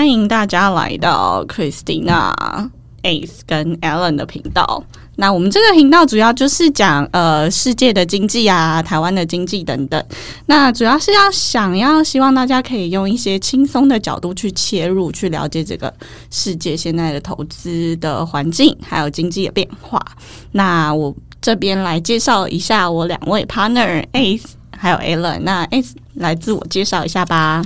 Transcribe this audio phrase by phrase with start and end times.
[0.00, 2.34] 欢迎大家来到 Christina、
[3.02, 4.82] Ace 跟 Alan 的频道。
[5.16, 10.02] 那我们这个频道主要就是讲呃世界的经济啊、台湾的经济等等。
[10.46, 15.92] 那主要是要想要希望大家可以用一些轻松的角度去切入，去了解这个
[16.30, 20.02] 世界现在的投资的环境，还有经济的变化。
[20.52, 24.44] 那我这边来介绍一下我两位 partner Ace
[24.74, 25.40] 还有 Alan。
[25.40, 27.62] 那 Ace 来自我介绍一下吧。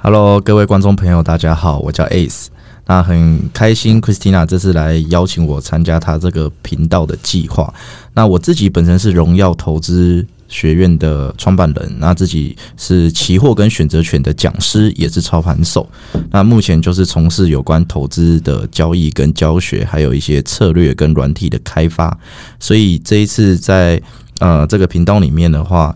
[0.00, 2.46] Hello，各位观众朋友，大家好，我叫 Ace。
[2.86, 7.74] 那很开心，Christina 这次来邀请我参加她这个频道的计划。
[8.14, 15.86] 那我自己本身是荣耀投资学院的创办人，那自己是期货跟选择权的讲师，也是操盘手。
[16.30, 22.16] 那目前就是从事有关投资的交易跟教学，还有一些策略跟软体的开发。
[22.60, 24.00] 所以这一次在
[24.38, 25.94] 呃这个频道里面的话，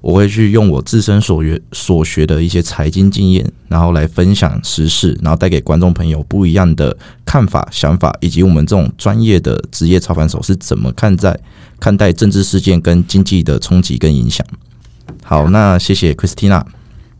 [0.00, 11.38] 我会去用我自身所学所学的一些财经经验，然后来分享时事，然后带给观众朋友不一样的看法、想法，以及我们这种专业的职业操盘手是怎么看待
[11.78, 14.46] 看待政治事件跟经济的冲击跟影响。
[15.22, 16.64] 好，那谢谢 Christina。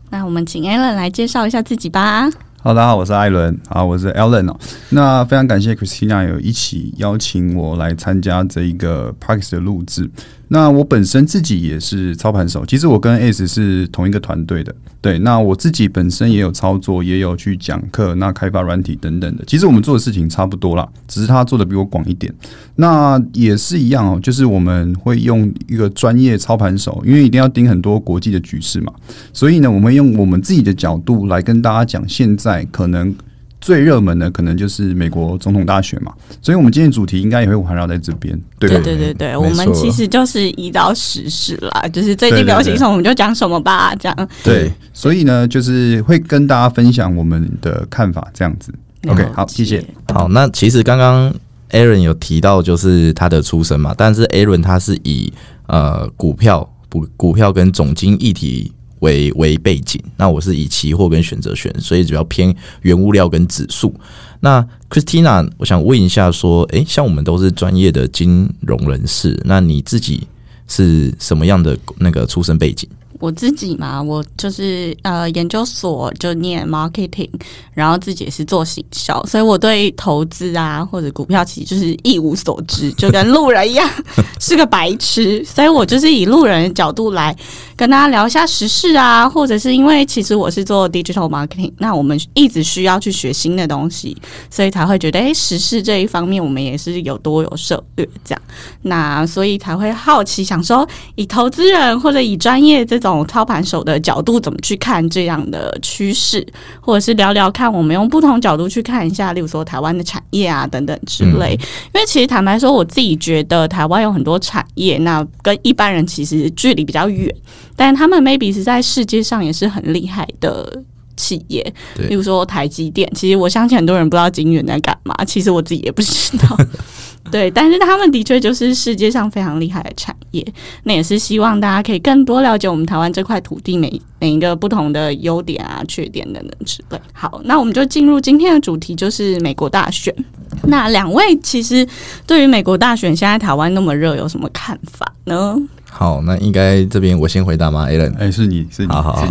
[0.09, 2.29] 那我们请 Alan 来介绍一下自己吧。
[2.63, 4.59] 好，大家好，我是艾伦，啊，我是 Alan 哦。
[4.89, 10.09] 那非常感谢 Christina 有一起邀请我来参加这一个 Parks 的录制。
[10.53, 14.75] 那我本身自己也是操盘手，其实我跟 S 是同一个团队的。
[14.99, 19.45] 对，那我自己本身也有操作，也有去讲课，那开发软体等等的。
[19.47, 22.33] 其实我们做的事情差不多啦，只是他做的比我广一点。
[22.75, 28.91] 那也是一样哦，就是我们会用一个专业操盘手，因为一定要盯很多国际的局势嘛，
[29.31, 33.15] 所以呢，我们用我们自己的角度来跟大家讲，现在可能
[33.61, 38.83] 最热门的可能就是美国总统大选嘛，所以我们今天主题应该也会环绕在这边，对对吧？
[38.83, 44.29] 对对对，没我们其实就是移到时事啦，就是最近流行什么我们就讲什么吧，这样。
[44.43, 48.73] 对，所以呢，就是会跟大家分享我们的看法，这样子。
[49.07, 49.83] OK，好，谢谢。
[50.13, 51.33] 好，那其实刚刚
[51.69, 55.31] Aaron 有提到就是他的出身嘛，但是 Aaron 他是以
[55.67, 63.93] 呃股票股股票跟总经议题为为背景，那我是以期货跟选择权，所以主要偏原物料跟指数。
[64.39, 70.27] 那 Christina，我想问一下，说，诶，像我们都是专业的金融人士，那你自己
[70.67, 72.89] 是什么样的那个出身背景？
[73.19, 77.29] 我自己嘛，我就是呃研究所就念 marketing，
[77.71, 83.87] 然后自己也是做行销，所以我对投资啊或者股票其实就是一无所知，就跟路人一样
[84.41, 85.45] 是个白痴。
[85.45, 87.35] 所以我就是以路人的角度来
[87.81, 94.15] 跟大家聊一下时事啊，或者是因为其实我是做 digital marketing，那我们一直需要去学新的东西，
[94.51, 98.41] 所以才会觉得诶，时事这一方面我们也是有多有涉略这样。
[98.83, 106.45] 那所以才会好奇，想说以投资人或者以专业这种操盘手的角度，怎么去看这样的趋势，
[106.79, 111.53] 或者是聊聊看，我们用不同角度去看一下，例如说台湾的产业啊等等之类。
[111.95, 117.35] 因为其实坦白说，我自己觉得台湾有很多产业，那跟一般人其实距离比较远，
[117.81, 120.83] 但他们 maybe 是在世界上也是很厉害的。
[121.17, 126.57] 企业，对例如说台积电，其实我相信很多人不知道金源在干嘛，其实我自己也不知道。
[127.29, 130.43] 对，但是他们的确就是世界上非常厉害的产业，
[130.83, 136.99] 那也是希望大家可以更多了解我们台湾这块土地每每一个不同的优点啊、缺点等等之类。
[137.13, 140.15] 好，那我们就进入今天的主题，就是美国大选。
[140.63, 141.87] 那两位其实
[142.25, 145.55] 对于美国大选现在台湾那么热，有什么看法呢？
[145.93, 148.17] 好，那应该这边我先回答吗，Alan？
[148.17, 149.27] 哎、是你是你，好好好，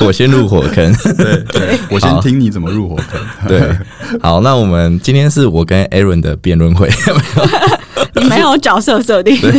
[0.04, 0.92] 我先入火坑。
[1.16, 3.20] 对对，我先听你怎么入火坑。
[3.46, 3.60] 对，
[4.20, 6.88] 好，那我们今天是我跟 Aaron 的辩论会，
[8.14, 9.40] 你没有角色设定。
[9.40, 9.52] 可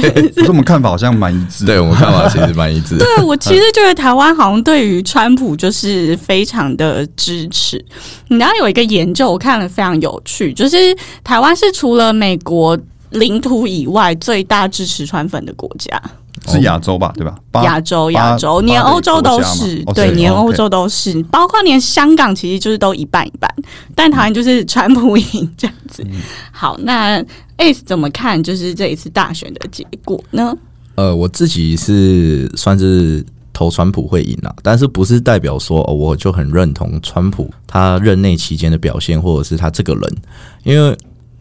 [0.44, 1.64] 是我们看法好像蛮一致。
[1.66, 3.06] 对我们看法其实蛮一致的。
[3.06, 7.84] 对我其实觉得台湾好像对于川普就是非常的支持。
[8.28, 10.78] 你知道有一个研究我看了非常有趣，就是
[11.24, 12.78] 台湾是除了美国
[13.13, 16.01] 领土以外最大支持川粉的国家。
[16.46, 17.13] 是亚洲吧？
[17.16, 17.35] 对吧？
[17.51, 23.50] 八亚洲，八亚洲，连欧洲都是，哦对，连欧洲都是，包括连香港其实就是都一半一半，
[23.95, 26.04] 但台湾就是川普赢这样子。
[26.06, 26.19] 嗯
[26.51, 27.24] 好，那
[27.60, 30.54] Ace 怎么看就是这一次大选的结果呢？
[30.95, 40.18] 呃，我自己是算是投川普会赢啦，但是不是代表说、哦、我就很认同川普他任内期间的表现，或者是他这个人，
[40.63, 40.98] 因为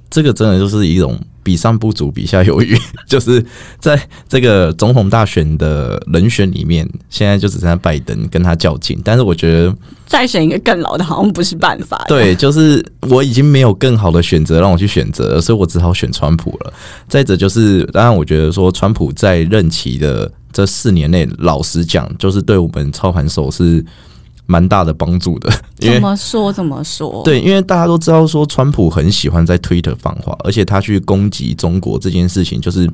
[0.08, 3.44] 这个真的就是一种比上不足，比下有余， 就是
[3.78, 9.74] 在这个总统大选的人选里面，现在就只剩下拜登跟他较劲，但是我觉得
[10.06, 12.04] 再选一个更老的，好像不是办法。
[12.08, 16.72] 对，就是我已经没有更好的选择让我去选择，所以我只好选川普了。
[17.08, 23.84] 再者就是，当然我觉得说川普在任期的这四年内，老实讲，就是对我们操盘手是
[24.52, 25.50] 蛮大的帮助的，
[25.80, 32.86] 怎么说怎么说？，对，因为大家都知道说，川普很喜欢在 Twitter 放话，而且他去攻击中国这件事情，就是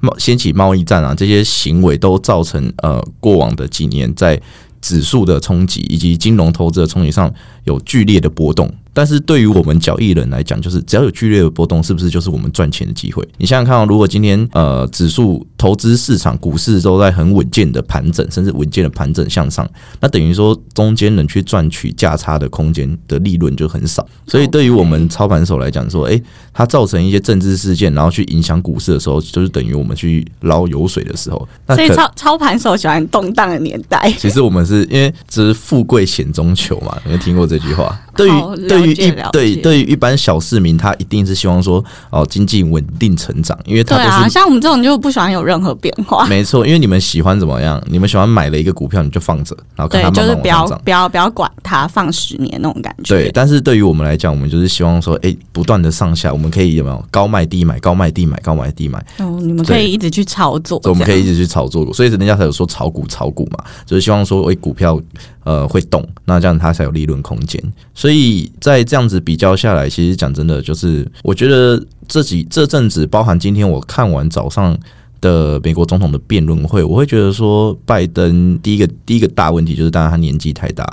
[0.00, 4.40] 贸掀起贸易战啊，这些行为都造成呃过往的几年在
[4.80, 7.30] 指数的冲击以及金融投资的冲击上
[7.64, 8.72] 有剧烈的波动。
[8.94, 13.26] 但是对于我们交易人来讲，就是只要有剧烈的波动，是不是就是我们赚钱的机会？
[13.36, 19.68] 你想想看、哦，如果今天呃指数投资市场股市都在很稳健的盘整，甚至稳健的盘整向上，
[20.00, 24.06] 那等于说中间人去赚取价差的空间的利润就很少。
[24.28, 31.48] 所以对于我们操盘手来讲，说，诶、它造成一些政治事件，然后去影响股市的时候，就是等于我们去捞油水的时候。
[31.66, 34.12] 那所以操操盘手喜欢动荡的年代。
[34.18, 38.00] 其实我们是因为这是富贵险中求嘛，有没有听过这句话？
[38.14, 44.28] 对好于对于对对于一般小市民，他一定是希望说哦经济稳定成长，因为他对啊。
[44.28, 46.26] 像我们这种就不喜欢有任何变化。
[46.28, 47.82] 没错，因为你们喜欢怎么样？
[47.86, 50.64] 你们喜欢买了一个股票，你就放着，然后看对它，慢就是不要。
[50.84, 53.14] 不要不要管它，放十年那种感觉。
[53.14, 65.00] 对，但是对于我们来讲，我们就是希望说，哎、不断的上下，我们可以有没有高卖低买，高卖低买，高卖低买，哦，你们可以一直去炒作，我们可以一直去炒作，所以人家才有说炒股炒股嘛，就是希望说，哎、股票
[65.44, 67.62] 呃会动，那这样它才有利润空间。
[67.94, 74.76] 所以在在这样子比较下来，其实讲真的，就是我觉得这几这阵子，包含今天我看完早上。
[75.20, 80.84] 的美国总统的辩论会，我会觉得说，拜登第一个第一个大问题就是，当然他年纪太大，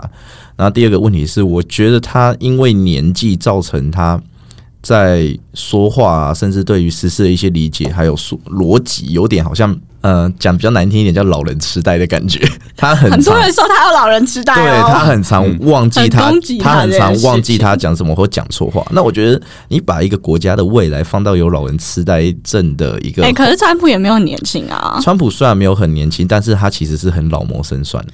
[0.55, 4.17] 然后第二个问题是，我觉得他因为年纪造成他
[4.81, 12.39] 在说话啊，甚至对于实事的一些理解，还有说逻辑，有点好像呃讲比较难听一点，叫老人痴呆的感觉。
[12.75, 18.83] 他很很多常人说他有老人痴呆对哦，他很常忘记他， 很他他很常忘记他讲什么或讲错话。
[18.91, 28.11] 那我觉得你把一个国家的未来放到有老人痴呆症的一个哎、可是川普也没有很年轻啊，川普虽然没有很年轻，但是他其实是很老谋深算的，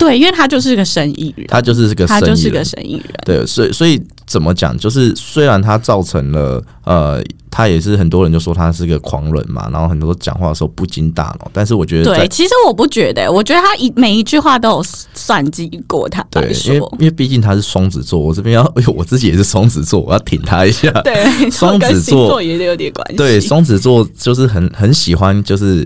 [0.00, 3.14] 对，因为他就是个生意人，他就是个他就是个生意人。
[3.24, 4.76] 对，所以所以怎么讲？
[4.78, 20.90] 就是虽然他造成了呃，他也是很多人就说他是个狂人嘛，然后很多讲话的时候不经大脑，但是我觉得对，其实我不觉得，我觉得他一每一句话都有算计过，他，对因为，因为毕竟他是双子座，我这边要，哎呦，我自己也是双子座，我要挺他一下。
[21.02, 25.84] 对， 双子座也有点关系，对，双子座就是很很喜欢，就是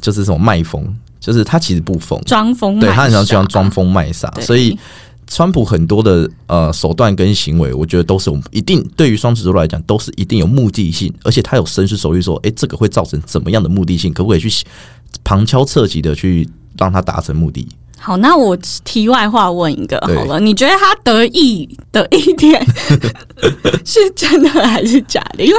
[0.00, 0.84] 就是这种卖疯，
[1.26, 4.78] 就是他其实不疯，装疯，对他很常喜欢装，疯卖傻，所以
[5.26, 14.48] 川普很多的呃手段跟行为，我觉得都是我们一定对于双子座来讲都是一定有目的性，而且他有深思熟虑说，诶，这个会造成怎么样的目的性，可不可以去
[15.24, 17.66] 旁敲侧击的去让他达成目的？
[18.06, 22.64] 好，那我题外话问一个好了，你觉得他得意的一点
[23.84, 25.42] 是真的还是假的？
[25.42, 25.56] 因为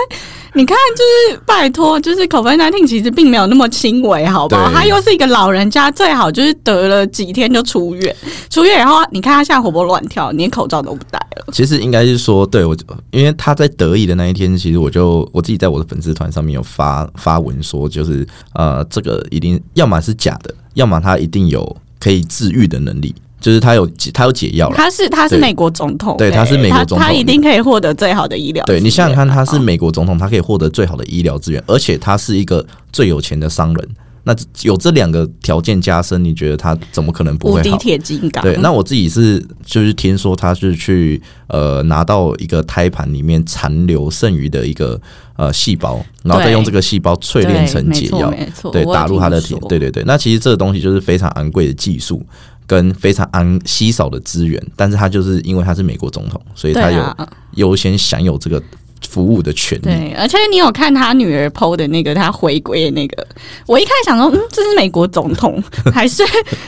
[0.53, 4.71] 你看，就是拜托，就是 COVID 1 9其实并没有那么轻微，好不好？
[4.71, 8.15] 他又是一个老人家，最好就是得了几天就出院，
[8.49, 11.45] 出院然后你看他现在活蹦乱跳，连口罩都不戴了。
[11.51, 12.73] 其实应该是说，对我，
[13.11, 24.75] 因为他在得意的那一天，其实我就我自己在我的粉丝团上面有发发文说，就是呃，这个一定要么是假的，要么他一定有可以治愈的能力，就是他有他有解药了。
[24.75, 28.63] 他是他是美国总统、欸对他是美国总统他一定可以获得最好的医疗。
[28.65, 33.89] 对你想想看，他是美国总统，他可以获得最好的医疗资源，而且他是一个最有钱的商人。
[34.27, 37.77] 那有这两个条件加深，你觉得他怎么可能不无敌会好？
[37.77, 38.43] 铁金刚。
[38.43, 44.99] 对，那我自己是就是听说他是去呃拿到一个胎盘里面残留剩余的一个
[45.37, 48.29] 呃细胞，然后再用这个细胞淬炼成解药，
[48.71, 50.03] 对打入他的体对对对。
[50.05, 52.21] 那其实这个东西就是非常昂贵的技术
[52.65, 57.15] 跟非常昂稀少的资源，但是他就是因为他是美国总统，所以他有
[57.55, 58.61] 优先享有这个
[59.09, 59.83] 服务的权利。
[59.83, 63.25] 对，而且你有看他女儿 PO 的那个他回归的那个，
[63.65, 65.61] 我一开始想说，嗯，这是美国总统
[65.93, 66.23] 还是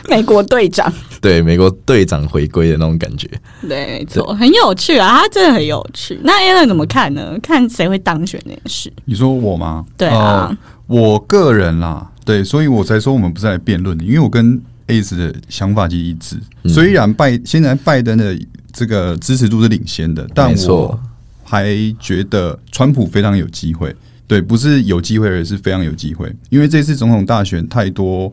[0.07, 0.91] 美国队长？
[1.21, 3.27] 对，美国队长回归的那种感觉。
[3.61, 6.19] 对，没错，很有趣啊，他真的很有趣。
[6.23, 7.37] 那 Alan 怎么看呢？
[7.41, 8.91] 看谁会当选这件事？
[9.05, 9.85] 你说我吗？
[9.97, 16.35] 对啊呃我个人啦，对，所以我才说我们不是来辩论的，因为我跟 ACE 的想法其实一致。
[16.63, 18.35] 嗯虽然拜现在拜登的
[18.73, 20.99] 这个支持度是领先的，但我
[21.49, 23.95] 还觉得川普非常有机会。
[24.27, 26.31] 对，不是有机会，而是非常有机会。
[26.51, 28.31] 因为这次总统大选太多，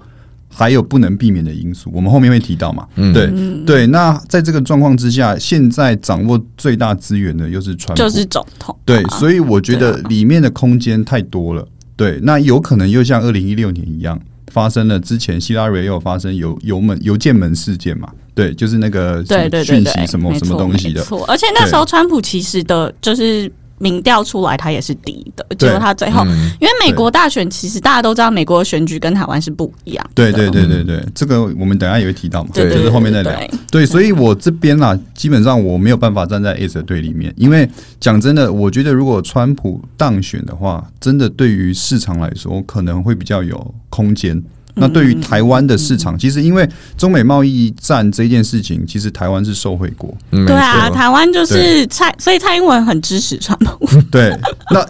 [0.52, 2.86] 还有不能避免的因素，我们后面会提到嘛。
[2.96, 3.32] 嗯对
[3.64, 3.86] 对。
[3.86, 11.66] 那在这个状况之下，现在掌握最大资源的又是川普，就是总统啊、对，所以我觉得里面的空间太多了。
[11.96, 14.20] 对，那有可能又像二零一六年一样，
[14.52, 18.12] 发生了之前希拉蕊也有发生邮邮门邮件门事件嘛？
[18.36, 21.02] 对，就是那个对对对对，讯息什么什么东西的。
[21.26, 30.10] 而且那时候川普其实的就是民调出来他也是低的，结果他最后，嗯因为美国大选其实大家都知道，美国的选举跟台湾是不一样的。
[30.14, 33.32] 对对对对对，这个我们等下也会提到嘛，对就是后面再聊。
[33.32, 37.66] 对对，所以我这边啦，基本上我没有办法站在 S 的对立面，因为
[37.98, 44.42] 讲真的，我觉得如果川普当选的话，真的对于市场来说可能会比较有空间。
[44.78, 50.14] 那对于台湾的市场，其实因为中美贸易战这件事情，其实台湾是受惠国。
[50.32, 53.88] 嗯对啊，台湾就是蔡，所以蔡英文很支持川普。
[54.12, 54.30] 对，
[54.70, 54.86] 那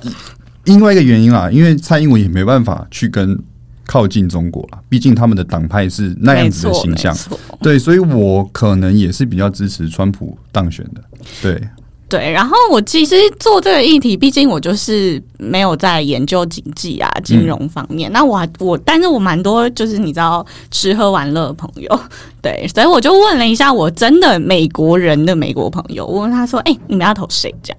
[0.64, 3.38] 另外一个原因啦，因为蔡英文也没办法去跟
[3.86, 7.16] 靠近中国啦，毕竟他们的党派是那样子的形象。
[7.60, 11.00] 对，所以我可能也是比较支持川普当选的。
[11.40, 11.62] 对，
[12.08, 18.10] 对，然后我其实做这个议题，毕竟我就是没有在研究经济啊、金融方面。
[18.12, 22.00] 那我还我，但是我蛮多就是你知道吃喝玩乐的朋友，
[22.40, 27.78] 对，所以我就问了一下我真的美国人的美国朋友，我问他说：“哎、你们要投谁？”这样。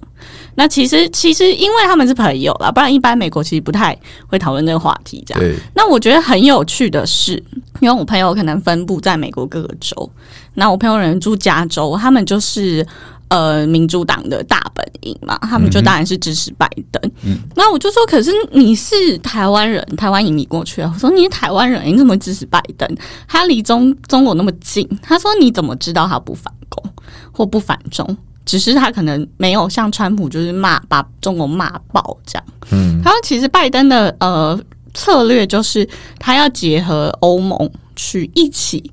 [0.55, 5.23] 那其实其实因为他们是朋友啦，不然一般美国其实不太会讨论这个话题。
[5.25, 7.41] 这样，对，那我觉得很有趣的是，
[7.79, 10.11] 因为我朋友可能分布在美国各个州，
[10.55, 12.85] 那我朋友人住加州，他们就是
[13.29, 17.11] 呃民主党的大本营嘛，他们就当然是支持拜登。
[17.23, 22.87] 嗯那我就说，可是你是台湾人，台湾移民过去啊，我说你是台湾人，你怎么支持拜登？
[23.27, 26.83] 他离中中国那么近，他说你怎么知道他不反攻
[27.31, 28.17] 或不反中？
[28.45, 32.45] 只是他可能没有像川普就是骂把中国骂爆这样。
[32.71, 34.57] 嗯，他说其实拜登的呃
[34.93, 35.85] 策略就是
[36.17, 38.89] 他要结合欧盟去一起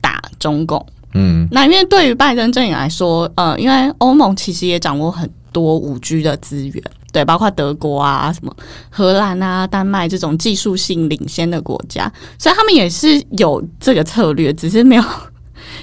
[0.00, 0.86] 打中共。
[1.14, 8.54] 嗯，那因为对于拜登阵营来说，呃，因为欧盟其实也掌握很多五 G 的资源，对，包括德国啊、什么
[8.88, 15.04] 荷兰啊、丹麦这种技术性领先的国家，所以他们也是有这个策略，只是没有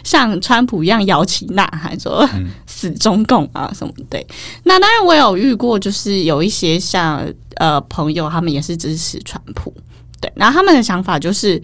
[0.04, 2.28] 像川普一样摇旗呐喊说
[2.66, 4.04] 死中共啊什么的。
[4.10, 4.28] 对
[4.64, 7.24] 那当然我有遇过，就是有一些像
[7.56, 9.72] 呃朋友，他们也是支持川普，
[10.20, 11.62] 对，然后他们的想法就是。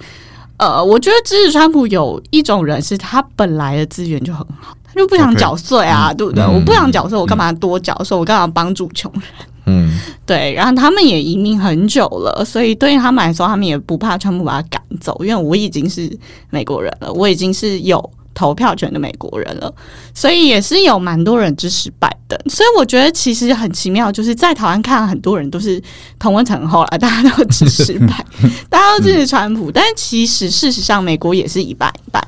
[0.58, 6.44] 呃，我觉得支持川普有一种人是他本来的资源就很好，他就不想缴税啊对不对？
[6.44, 8.18] 嗯我不想缴税，我干嘛多缴税？
[8.18, 9.24] 我干嘛帮助穷人？
[9.68, 16.08] 嗯，对，然后他们也移民很久了，所以对于他们来说，他们也不怕川普把他赶走，因为我已经是
[16.52, 17.98] 美国人了，我已经是有
[18.36, 19.74] 投票权的美国人了，
[20.13, 22.39] 所以也是有蛮多人支持拜登。
[22.48, 25.82] 所以我觉得其实很奇妙，就是在台湾看很多人都是
[26.20, 28.24] 同温层后来大家都支持拜，
[28.70, 32.22] 大家都支持川普，但其实事实上美国也是一半一半。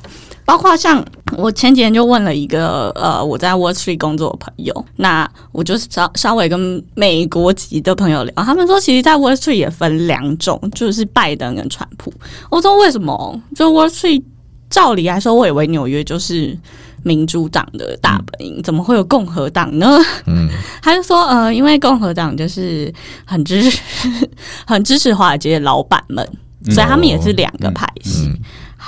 [0.44, 1.04] 包括像
[1.36, 12.10] 我前几天就问了一个呃我在 Wall Street 工作的朋友，那我就稍稍微跟美国籍的朋友聊，他们说其实，在 Wall Street 也分两种，就是拜登跟川普。
[12.50, 13.38] 我说为什么？
[13.54, 14.22] 就 Wall Street
[14.70, 16.56] 照理来说，我以为纽约就是
[17.02, 19.98] 民主党的大本营，怎么会有共和党呢？
[20.26, 20.48] 嗯，
[20.82, 22.92] 他就说，呃，因为共和党就是
[23.24, 23.80] 很支持
[24.66, 26.26] 很支持华尔街的老板们，
[26.70, 28.26] 所以他们也是两个派系。
[28.26, 28.38] 嗯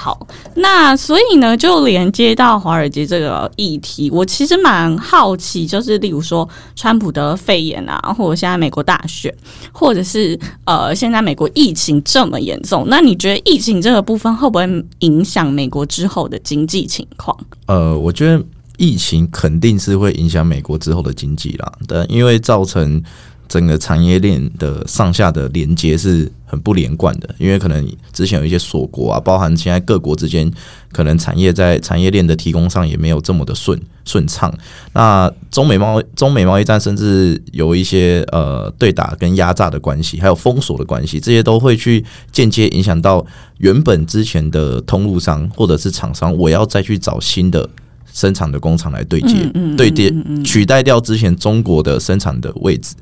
[0.03, 9.31] 好，那所以呢，就连接到华尔街这个议题，我其实蛮好奇，就是例如说川普的肺炎啊，或者现在美国大选，
[9.73, 17.37] 或者是呃现在美国疫情这么严重，那你觉得疫情这个部分会不会影响美国之后的经济情况？
[17.67, 18.43] 呃，我觉得
[18.79, 23.03] 疫情肯定是会影响美国之后的经济啦，但因为造成
[23.51, 30.49] 整个产业链的上下的连接是很不连贯的，因为可能之前有一些锁国啊，包含现在各国之间
[30.93, 34.57] 可能产业在产业链的提供上也没有这么的顺顺畅。
[34.93, 43.27] 那中美贸中美贸易战甚至有一些呃对打跟压榨的关系，还有封锁的关系，这些都会去间接影响到
[43.59, 47.69] 原本之前的通路商或者是厂商，我要再去找新的。
[48.13, 50.13] 生产的工厂来对接，嗯嗯对接
[50.45, 52.95] 取代掉之前中国的生产的位置，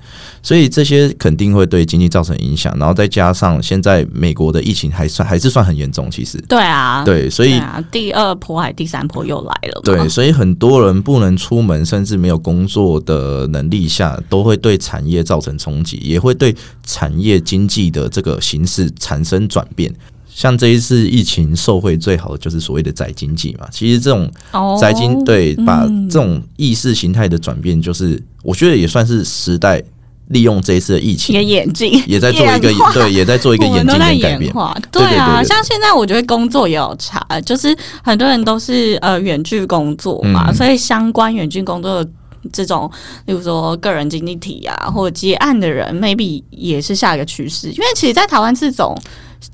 [0.42, 2.76] 所以这些肯定会对经济造成影响。
[2.78, 19.92] 然后再加上现在美国的疫情还算还是算很严重，其实对啊，对，所以啊，第二波还第三波又来了，对，所以很多人不能出门，甚至没有工作的能力下，都会对产业造成冲击，也会对产业经济的这个形势产生转变。
[20.38, 29.82] 像这一次疫情受惠最好的就是所谓的宅经济嘛，其实这种哦宅经对把嗯这种意识形态的转变，就是我觉得也算是时代
[30.28, 34.52] 利用这一次的疫情，眼镜也在做一个对，也在做一个眼 镜我们都在跟改变。
[34.92, 40.54] 对对啊，像现在我觉得工作也有差，就是很多人都是呃远距工作嘛，嗯。
[40.54, 42.10] 所以相关远距工作的
[42.52, 42.88] 这种，
[43.26, 47.66] 例如说个人经济体啊，或者接案的人，maybe 也是下一个趋势。
[47.70, 48.96] 因为其实，在台湾这种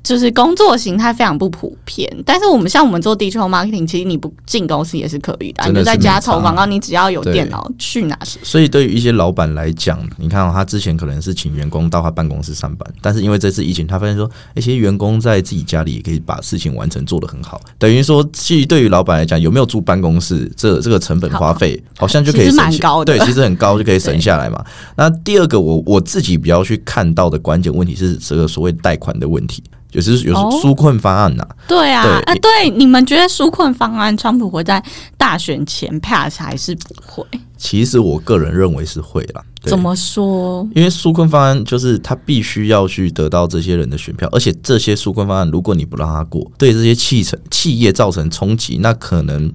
[0.03, 2.11] 就是工作形态非常不普遍。
[2.25, 17.61] 但是我们像我们做 digital marketing，其实你不进公司也是可以的，你就在家投广告，你只要有电脑去哪所以对于一些老板来讲，你看、哦、他之前可能是请员工到他办公室上班，但是因为这次疫情，他发现说，一些员工在自己家里也可以把事情完成做得很好。
[17.77, 24.63] 等于说，其实对于老板来讲，有没有住办公室，这这个成本花费好像就可以省高的对，其实很高就可以省下来嘛。
[24.95, 29.63] 那第二个我我自己比较去看到的关键问题是这个所谓贷款的问题，
[30.01, 34.83] 就是有时哦纾困方案呐、对啊，對啊，对，你们觉得纾困方案，川普会在
[35.17, 37.25] 大选前 pass 还是不会？
[37.57, 39.41] 其实我个人认为是会啦。
[39.63, 40.67] 怎么说？
[40.75, 49.51] 因为纾困方案就是他必须要去得到这些人的选票，而且这些纾困方案，如果你不让他过，对这些企成企业造成冲击，那可能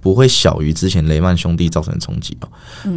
[0.00, 2.48] 不会小于之前雷曼兄弟造成的冲击哦。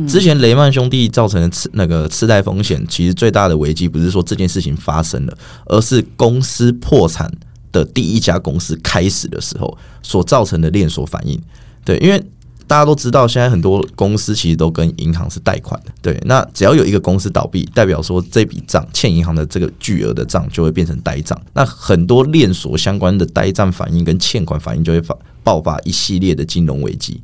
[0.08, 7.31] 之前雷曼兄弟造成的次那个次贷风险，其实最大的危机不是说这件事情发生了，而是公司破产
[7.72, 11.41] 的第一家公司开始的时候所造成的连锁反应。
[11.84, 12.24] 对，因为
[12.67, 15.91] 大家都知道，现在很多公司其实都跟银行是贷款的。
[16.01, 21.38] 对，那只要有一个公司倒闭，代表说这笔账欠银行的这个巨额的账就会变成呆账。
[21.53, 27.21] 那很多链锁相关的呆账反应跟欠款反应就会发爆发一系列的金融危机。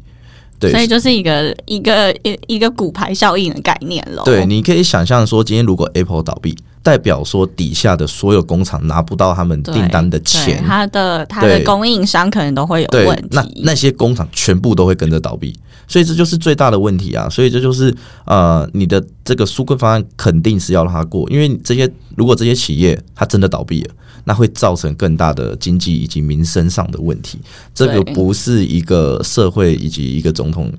[0.59, 4.23] 对，所以就是一个一个一一个骨牌效应的概念了。
[4.25, 13.27] 对，你可以想象说，今天如果 Apple 倒闭，代表说底下的所有工厂拿不到他们订单的钱，他的他的供应商可能都会有问，题。
[13.31, 15.55] 那那些工厂全部都会跟着倒闭，
[15.87, 17.29] 所以这就是最大的问题啊！
[17.29, 17.95] 所以这就是
[18.25, 23.93] 呃，你的这个纾困方案肯定是要让它过，因为这些如果这些企业它真的倒闭了，
[24.27, 27.39] 那会造成更大的经济以及民生上的问题。
[27.73, 30.69] 这个不是一个社会以及一个总统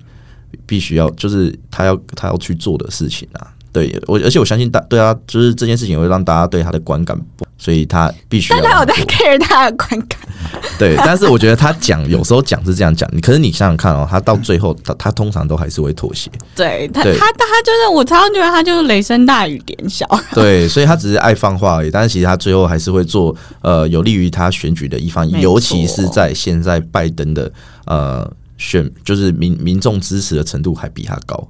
[0.67, 3.55] 必须要，就是他要他要去做的事情啊。
[3.73, 10.19] 对我，而且我相信大对啊，就是这件事情会让大家对他的观感不，所以他必须但他有在 care 他的观感，
[10.79, 27.53] 对，但是我觉得他讲有时候讲是这样讲，你可是你想想看哦，他到最后他他通常都还是会妥协，对他对他他就是我常常觉得他就是雷声大雨点小， 对，所以他只是爱放话而已，但是其实他最后还是会做呃有利于他选举的一方，尤其是在现在拜登的
[27.87, 31.49] 呃选就是民民众支持的程度还比他高，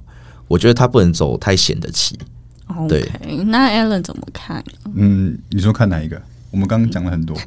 [0.49, 2.19] 我觉得他不能走太险的棋。
[2.87, 4.61] 对 OK，那 Alan 怎么看？
[4.93, 6.21] 嗯，你说看哪一个？
[6.51, 7.37] 我们刚刚讲了很多，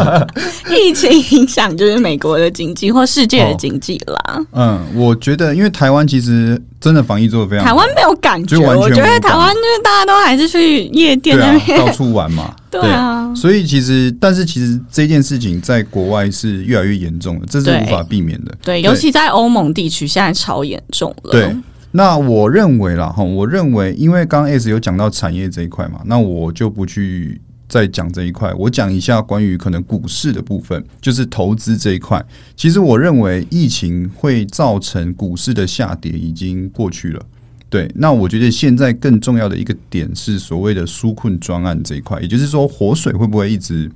[0.70, 4.46] 疫情影响就是美国的经济或世界的经济啦。
[4.52, 18.54] 嗯，我觉得因为台湾其实真的防疫做的非常好，台湾没有感觉，我觉得台湾就是大家都还是去夜店那边，到处玩嘛， 对啊所以其实，但是其实这件事情在国外是越来越严重的，这是对无法避免的。
[18.62, 21.32] 对，尤其在欧盟地区现在超严重了。
[21.32, 21.56] 对，
[21.96, 32.22] 那我认为啦，哈，我认为，因为刚刚 S 有讲到产业这一块嘛，那我就不去再讲这一块，我讲一下关于可能股市的部分，就是投资这一块。
[32.54, 37.22] 其实我认为疫情会造成股市的下跌已经过去了。
[37.70, 43.90] 对，那我觉得现在更重要的一个点是所谓的纾困专案这一块，也就是说，活水会不会一直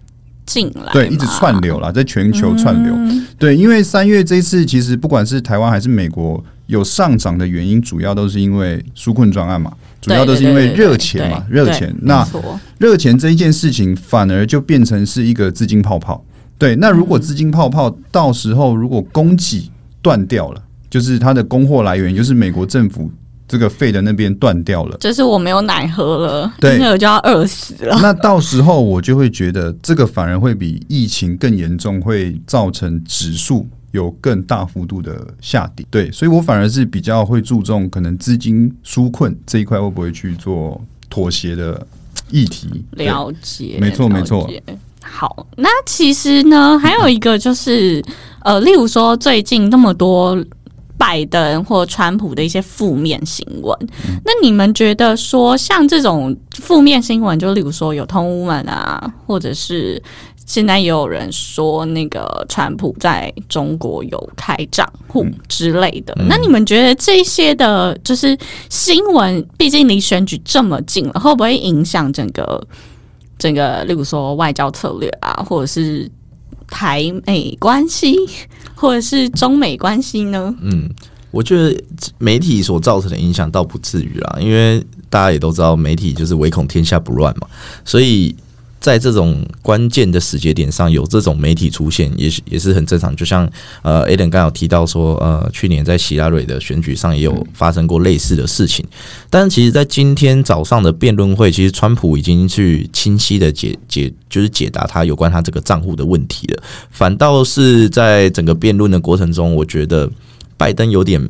[0.47, 2.95] 进来对，一直串流啦，在全球串流。
[3.39, 11.95] 对，因为三月这一次，其实不管是台湾还是美国有上涨的原因，主要都是因为纾困专案嘛，主要都是因为热钱嘛，热钱。
[12.03, 12.27] 那
[12.79, 16.25] 热钱这一件事情，反而就变成是一个资金泡泡。
[16.57, 23.11] 对，那如果资金泡泡到时候如果供给断掉了，就是它的供货来源，就是美国政府
[23.49, 24.97] 这个费的那边断掉了。
[25.01, 27.99] 就是我没有奶喝了，对婴儿就要饿死了。
[28.01, 35.87] 那到时候我就会觉得，这个反而会比疫情更严重，会造成指数有更大幅度的下跌。
[35.91, 41.87] 对，所以我反而是比较会注重可能资金纾困这一块会不会去做妥协的
[42.31, 42.85] 议题。
[42.97, 44.49] 对了解，没错没错。
[45.03, 48.05] 好，那其实呢，还有一个就是，
[48.45, 50.37] 呃，例如说最近那么多
[51.01, 53.75] 拜登或川普的一些负面新闻，
[54.23, 60.01] 那你们觉得说像这种负面新闻，就例如说有通乌门啊，或者是
[60.45, 68.37] 现在也有人说那个川普在中国有开账户之类的，那你们觉得这些的，就是
[68.69, 72.63] 新闻，毕竟离选举这么近了，会不会影响整个
[73.39, 76.11] 整个，例如说外交策略啊，或者是
[76.71, 78.17] 台美关系，
[78.75, 80.55] 或者是中美关系呢？
[80.63, 80.89] 嗯，
[81.31, 81.85] 我觉得
[82.19, 87.47] 媒体所造成的影响倒不至于啦，因为大家也都知道，媒体就是唯恐天下不乱嘛，
[87.85, 88.35] 所以
[88.81, 93.15] 在这种关键的时节点上有这种媒体出现，也是也是很正常。
[93.15, 93.49] 就像
[93.83, 98.85] 呃，Aden 刚有提到说，呃，去年在希拉蕊的选举上也有发生过类似的事情。
[99.29, 106.63] 但其实，在今天早上的辩论会，其实川普已经去清晰的解解，就是解答他有关他这个账户的问题了。
[106.91, 110.11] 反倒是在整个辩论的过程中，我觉得
[110.57, 111.29] 拜登有点。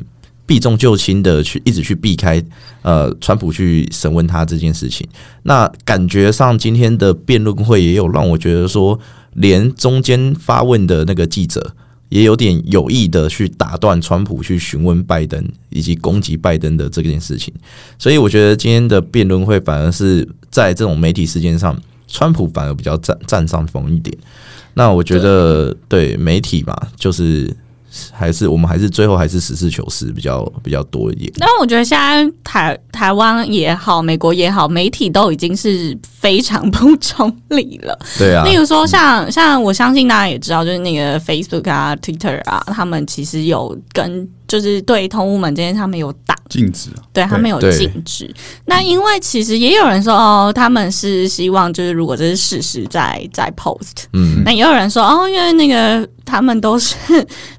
[0.50, 2.42] 避重就轻的去一直去避开
[2.82, 5.06] 呃，川普去审问他这件事情。
[5.44, 8.98] 那感觉上今天的辩论会也有让我觉得说，
[9.34, 11.72] 连中间发问的那个记者
[12.08, 17.54] 也有点有意的去打断川普去询问拜登以及攻击拜登的这件事情。
[17.96, 24.12] 所以我觉得今天的辩论会反而是在这种媒体事件上，川普反而比较占占上风一点。
[24.74, 27.56] 那我觉得对媒体嘛，就是。
[28.12, 31.33] 还是我们还是最后还是实事求是比较比较多一点。
[31.38, 37.98] 但我觉得现在台台湾也好，美国也好，媒体都已经是非常不中立了。
[38.18, 44.29] 对啊，例如说像像我相信大家也知道，就是那个 Facebook 啊、Twitter 啊，他们其实有跟。
[44.50, 48.28] 就是对通物们这件，他们有挡禁止，对他们有禁止。
[48.64, 54.06] 那因为其实也有人说哦，他们是希望就是如果这是事实，在在 post。
[54.12, 56.96] 嗯，那也有人说哦，因为那个他们都是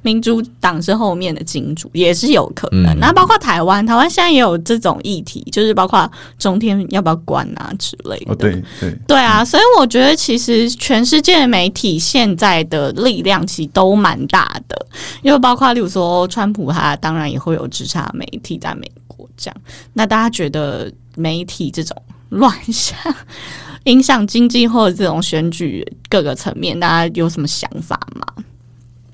[0.01, 2.93] 民主党是后面的金主，也是有可能。
[2.99, 8.34] 那包括台湾，台湾现在也有这种议题，就是包括中天要不要关啊之类的。
[8.34, 14.86] 哦，对对对啊，所以我觉得其实全世界的媒体现在的力量其实都蛮大的，
[15.21, 16.81] 因为包括例如说川普他。
[16.82, 19.62] 啊，当然也会有直差媒体在美国这样。
[19.94, 21.96] 那大家觉得媒体这种
[22.30, 22.98] 乱象
[23.86, 28.26] 影响经济或者这种选举各个层面，大家有什么想法吗？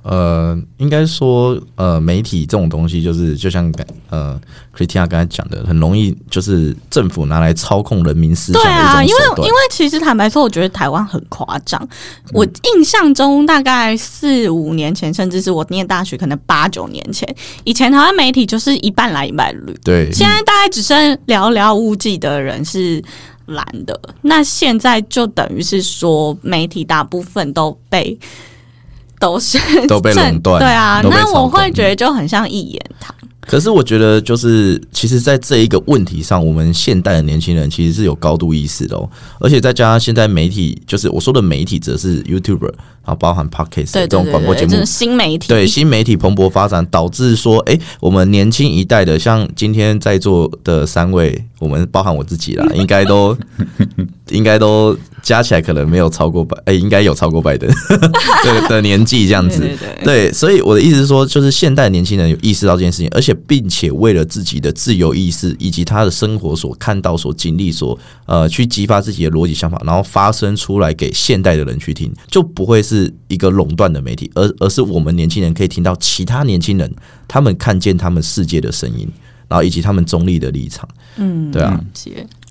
[0.09, 3.69] 呃，应该说，呃，媒体这种东西，就是就像
[4.09, 4.39] 呃
[4.73, 11.85] ，Christina 刚才讲的，很容易就是政府拿来操控人民思想对啊，因为因为其实坦白说，我觉得台湾很夸张。
[12.31, 17.27] 我印象中，大概四五年前，甚至是我念大学，可能八九年前，
[17.65, 19.73] 以前台湾媒体就是一半蓝一半绿。
[19.83, 23.03] 对，现在大概只剩寥寥无几的人是
[23.47, 23.99] 蓝的。
[24.21, 28.17] 那现在就等于是说，媒体大部分都被。
[29.19, 33.15] 都是都被垄断，对啊，那我会觉得就很像一言堂。
[33.41, 39.09] 可是我觉得，就是其实，在这一个问题上，我们现代的年轻人其实是有高度意识的哦。
[39.39, 42.73] 而且再加上现在媒体，就是我说的媒体，则是 YouTuber，
[43.07, 53.35] 然后包含 Podcast 这种广播节目，新媒体，对新媒体蓬勃发展，导致说，哎，我们年轻一代的，像今天在座的三位，我们包含我自己啦，应该都
[54.29, 54.95] 应该都。
[55.23, 57.69] 加起来可能没有超过百，哎，应该有超过拜登
[58.45, 59.67] 的 的年纪这样子。
[60.01, 76.93] 对，所以我的意思是说，就是现代年轻人有意识到这件事情，而且并且为了自己的自由意识以及他的生活所看到、所经历、所呃去激发自己的逻辑想法，然后发声出来给现代的人去听，就不会是一个垄断的媒体，而而是我们年轻人可以听到其他年轻人
[77.27, 79.07] 他们看见他们世界的声音，
[79.47, 80.87] 然后以及他们中立的立场。
[81.15, 81.81] 嗯，对啊。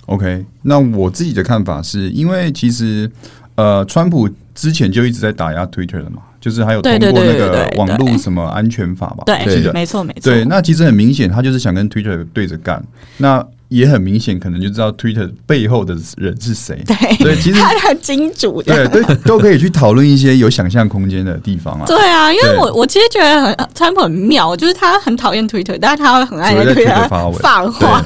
[0.06, 3.10] OK，那我自己的看法是因为其实，
[3.56, 10.30] 呃，川普之前就一直在打压 Twitter 了嘛，就是还有通过那个网络什么安全法吧，对，没错没错。
[10.30, 12.80] 对，那其实很明显，他就是想跟 Twitter 对着干。
[13.16, 16.82] 那也很明显，可能就知道 Twitter 背后的人是谁。
[16.86, 21.84] 对，对，其实 他很金主的，对，都都可以去讨论一些有想象空间的地方啊。
[21.84, 28.04] 对啊，因为我我其实觉得很川普很妙，就是他很讨厌 Twitter，但是他会很爱在 Twitter 发放话，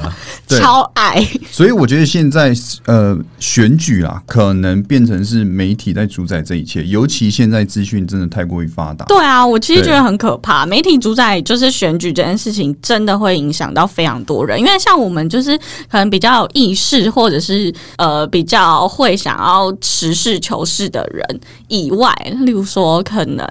[0.49, 1.23] 超爱。
[1.51, 2.55] 所以我觉得现在
[2.87, 9.05] 呃选举啊，可能变成是媒体在主宰这一切，尤其现在资讯真的太过于发达。
[9.05, 15.50] 对啊，我其实觉得很可怕，媒体主宰就是选举这件事情，真的会影响到非常多人，因为像我们就是。
[15.91, 23.47] 可能比较有意识，或者是呃比较会想要实事求是的人以外，例如说可能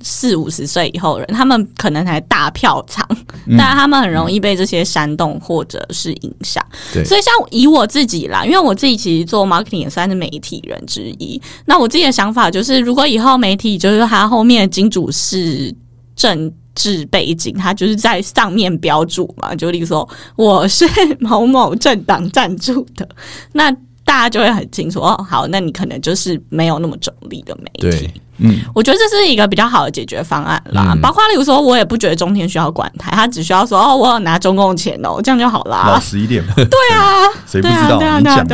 [0.00, 3.06] 四五十岁以后人，他们可能还大票仓，
[3.56, 6.64] 但他们很容易被这些煽动或者是影响。
[7.04, 11.40] 所以像以我自己啦，因为我自己其实做 marketing 也算是媒体人之一。
[11.66, 15.74] 那我自己的想法就是，如果以后媒体就是他后面的金主是
[16.16, 16.52] 正。
[16.74, 20.84] 制背景，它就是在上面标注嘛，就例如说我是
[21.20, 23.08] 某某政党赞助的，
[23.52, 23.70] 那
[24.04, 25.26] 大家就会很清楚哦。
[25.28, 28.10] 好，那你可能就是没有那么中立的媒体。
[28.42, 30.96] 嗯，我觉得这是一个比较好的解决方案啦。
[31.00, 35.84] 包括例如说，我也不觉得中天需要管台，他只需要说哦，我有拿中共钱哦，这样就好啦。
[35.88, 36.52] 老实一点嘛。
[36.56, 38.18] 对啊， 谁不知道？
[38.18, 38.46] 你讲。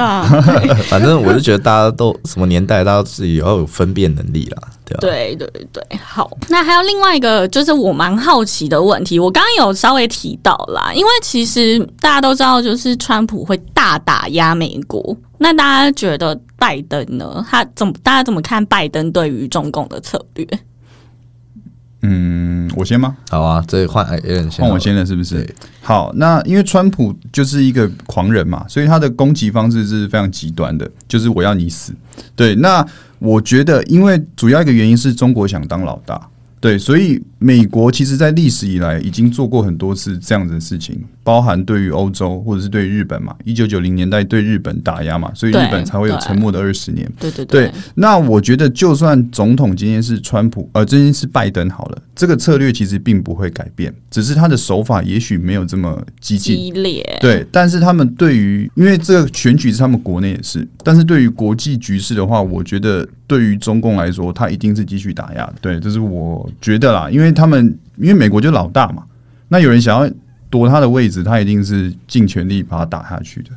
[0.88, 4.62] 反正我就觉得大家都什么年代，大家自己要有分辨能力啦。
[5.00, 6.30] 对对对，好。
[6.48, 15.14] 那还有另外一个，就是我蛮好奇的问题，我刚刚有稍微提到啦，因为其实大家都知道，就是川普会大打压美国。
[15.36, 17.44] 那大家觉得拜登呢？
[17.48, 20.46] 他怎么大家怎么看拜登对于中共的策略？
[22.02, 23.16] 嗯，我先吗？
[23.28, 25.48] 好啊，这换哎有点换我先了，是不是？
[25.80, 31.92] 好，那因为川普就是一个狂人嘛，所以他的攻击方式是非常极端的，就是我要你死。
[32.36, 32.86] 对，那
[33.18, 36.28] 我觉得，因为主要一个原因是中国想当老大，
[36.60, 47.06] 对，所以美国其实在历史以来已经做过很多次这样子的事情，包含对于欧洲或者是对于日本嘛，一九九零年代对日本打压嘛，所以日本才会有沉默的二十年。
[47.20, 56.56] 对对对，那我觉得，就算总统今天是川普，呃，今天是拜登好了，这个策略其实并不会改变，只是他的手法也许没有这么激进。
[56.56, 57.18] 激烈。
[57.20, 65.54] 对，但是他们对于，因为这个选举是他们国内也是，但是对于国际局势的话，我觉得对于中共来说，他一定是继续打压的。
[65.60, 69.02] 对，这是我觉得啦，因为他们因为美国就老大嘛，
[69.48, 70.10] 那有人想要
[70.50, 73.50] 夺他的位置，他一定是尽全力把他打下去的。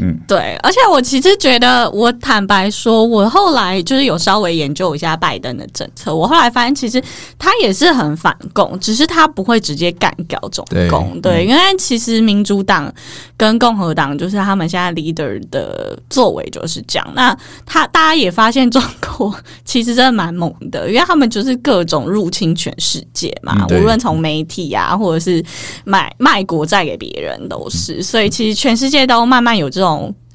[0.00, 7.02] 嗯，对，而且我其实觉得，我坦白说，我后来就是有稍微研究一下拜登的政策，我后来发现其实
[7.38, 11.20] 他也是很反共，只是他不会直接干掉中共。
[11.20, 12.92] 对，因为其实民主党
[13.36, 17.12] 跟共和党就是他们现在 leader 的作为就是这样。
[17.14, 25.44] 那他大家也发现中国其实真的蛮猛的，因为他们就是各种入侵全世界嘛，嗯无论从媒体啊，或者是
[25.84, 29.85] 买卖国债给别人都是，所以其实全世界都慢慢有这种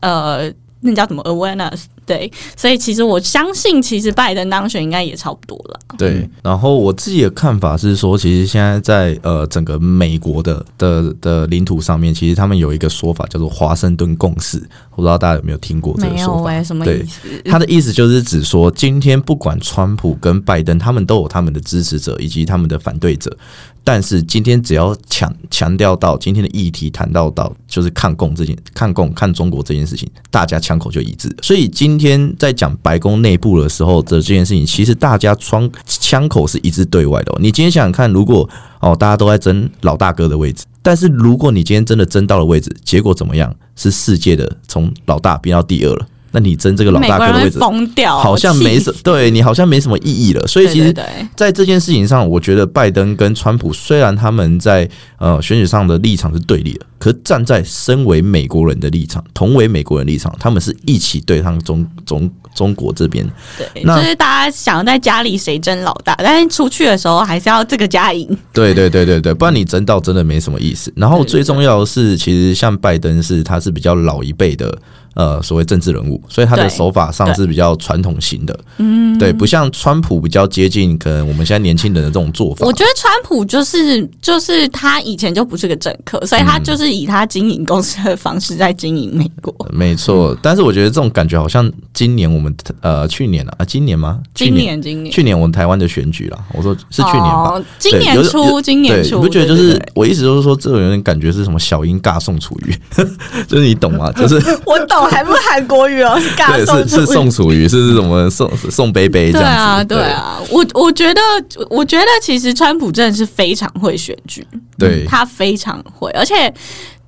[0.02, 1.84] 呃，那叫什么 awareness？
[2.04, 5.80] 对，所以其实我相信，其实拜登当选应该也差不多了。
[5.98, 14.58] 对，然后我自己的看法是说，其实现在在呃整个美国的的的领土上面，其实他们有一个说法叫做华盛顿共识，
[14.90, 16.50] 我不知道大家有没有听过这个说法？
[16.50, 17.42] 没有哎、什么对意思？
[17.46, 23.38] 他的意思就是指说，今天不管川普跟拜登，他们都有他们的支持者以及他们的反对者，
[23.84, 31.30] 但是今天只要强强调到今天的议题，谈到到就是抗共这件抗共看中国这件事情，大家枪口就一致。
[31.42, 37.38] 所以今天在讲白宫内部的时候的这件事情，其实大家窗枪口是一致对外的、哦。
[37.40, 38.48] 你今天想想看，如果
[38.80, 43.54] 哦大家都在争老大哥的位置，但是如果你今天真的争到了位置，结果怎么样？
[43.74, 46.06] 是世界的从老大变到第二了。
[46.32, 50.48] 那你争这个老大哥的位置，疯掉，好像没什对你好像没什么意义了。
[50.48, 50.94] 所以其实
[51.36, 63.30] 在这件事情上，我觉得拜登跟川普虽然他们在呃选举上的立场是对立的，可是站在身为美国人的立场，同为美国人立场，他们是一起对抗中中中国这边。
[63.58, 68.26] 对，那就是大家想在家里谁争老大，但是出去的时候还是要这个家赢。
[68.54, 70.92] 对对对对对，不然你争到真的没什么意思。
[70.96, 74.78] 然后最重要的是，其实像拜登是他是比较老一辈的
[75.16, 78.58] 呃所谓政治人物，所以他的手法上是比较传统型的。
[78.78, 82.66] 嗯，对，不像川普比较接近可能我们现在年轻人的这种做法。
[82.66, 89.54] 我觉得川普就是就是他以前就不是个政客，所以他就是以他经营公司的方式在经营美国。
[89.72, 94.20] 没错，但是我觉得这种感觉好像今年我们呃去年了，啊今年吗？
[94.36, 97.52] 去今年今年去年我们台湾的选举了，我说是去年吧。
[97.52, 102.76] 哦今年初，今年初，你不觉得就是我一直都是说，这种有点感觉是什么小英尬宋楚瑜，
[103.48, 104.12] 就是你懂吗？
[104.14, 111.22] 就是 我懂，还不是韩国语哦， 是尬是是宋楚瑜，是什么宋宋贝贝这样对啊，对啊，我我觉得，
[111.70, 114.46] 我觉得其实川普真的是非常会选举，
[114.78, 115.06] 对。
[115.06, 116.54] 他非常会，而且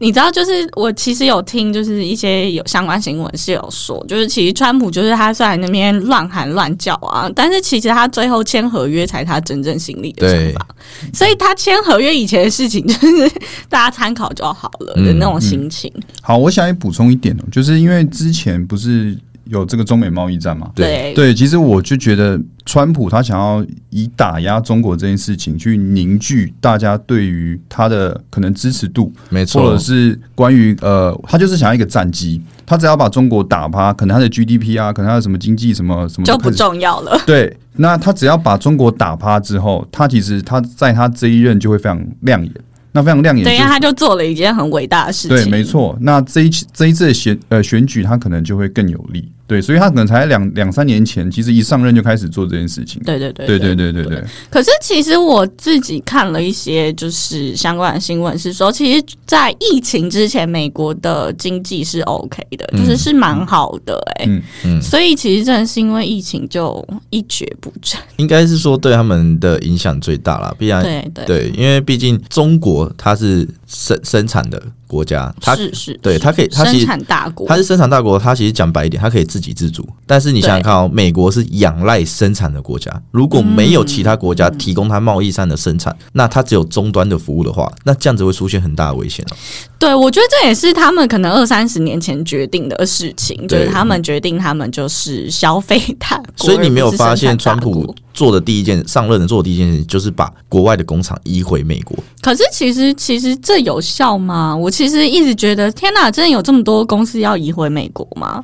[0.03, 10.67] 你知道，就是我其实有听，就是一些有相关新闻是有说，就是其实川普就是他虽然那边乱喊乱叫啊，但是其实他最后签合约才他真正心里的想法，
[11.13, 13.29] 所以他签合约以前的事情，就是
[13.69, 15.89] 大家参考就好了的那种心情。
[16.21, 20.71] 好，我想也补充一点哦，就是因为之前不是有这个中美贸易战嘛？
[20.75, 42.51] 对对，其实我就觉得川普他想要以打压中国这件事情去凝聚大家对于他的可能支持度，没错或者，是关于呃，他就是想要一个战机，他只要把中国打趴，可能他的 GDP 啊，可能他的什么经济什么什么就不重要了， 对，那他只要把中国打趴之后，他其实他在他这一任就会非常亮眼。
[42.93, 45.36] 那非常亮眼就，对，因为他就做了一件很伟大的事情。
[45.36, 45.97] 对，没错。
[45.99, 49.29] 那这一期这一次的选呃选举，他可能就会更有利。
[49.45, 53.01] 对，所以他可能才两两三年前，其实一上任就开始做这件事情。
[53.03, 62.79] 对对对对对对对对，可是其实我自己看了一些就是相关的新闻，是说，其实，在疫情之前，美国的经济是 OK 的，嗯。
[62.79, 64.82] 就是是蛮好的、欸，哎、嗯嗯。
[64.82, 67.99] 所以其实真的是因为疫情就一蹶不振。
[68.17, 71.25] 应该是说对他们的影响最大啦，必然对对。
[71.25, 74.62] 对，因为毕竟中国它是生生产的
[74.93, 79.88] 国家，它是是，对是它可以它其实生产大国，它是生产大国，它其实讲白一点，它可以自给自足。
[80.06, 89.36] 但是你想想看哦，美国是仰赖生产的国家，如果没有其他国家提供它贸易上的生产，那它只有终端的服务的话，那这样子会出现很大的危险哦。
[89.79, 101.97] 对，我觉得这也是他们可能二三十年前决定的事情，就是他们决定他们就是消费大国，所以你没有发现川普做的第一件上任的做的第一件事情，就是把国外的工厂移回美国。
[102.21, 104.56] 可是其实其实这有效吗？
[104.56, 108.43] 我其实一直觉得，天哪，真的有这么多公司要移回美国吗？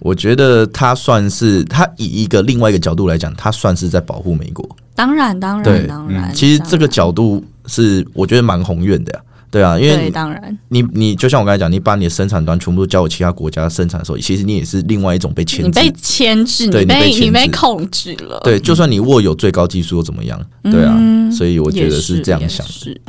[0.00, 4.68] 我觉得他算是他以一个另外一个角度来讲，他算是在保护美国。
[4.94, 6.34] 当然，当然，当然。
[6.34, 9.20] 其实这个角度是我觉得蛮宏愿的呀、
[9.52, 15.92] 对啊，因，为当然，你你就像我刚才讲，你把你的生产端全部都交给其他国家生产的时候，其实你也是另外一种被牵制你被。
[16.00, 18.40] 牵制，对你被你被你被控制了。
[18.42, 20.40] 对，就算你握有最高技术又怎么样？
[20.62, 20.98] 对啊，
[21.30, 23.00] 所以我觉得是这样想的，是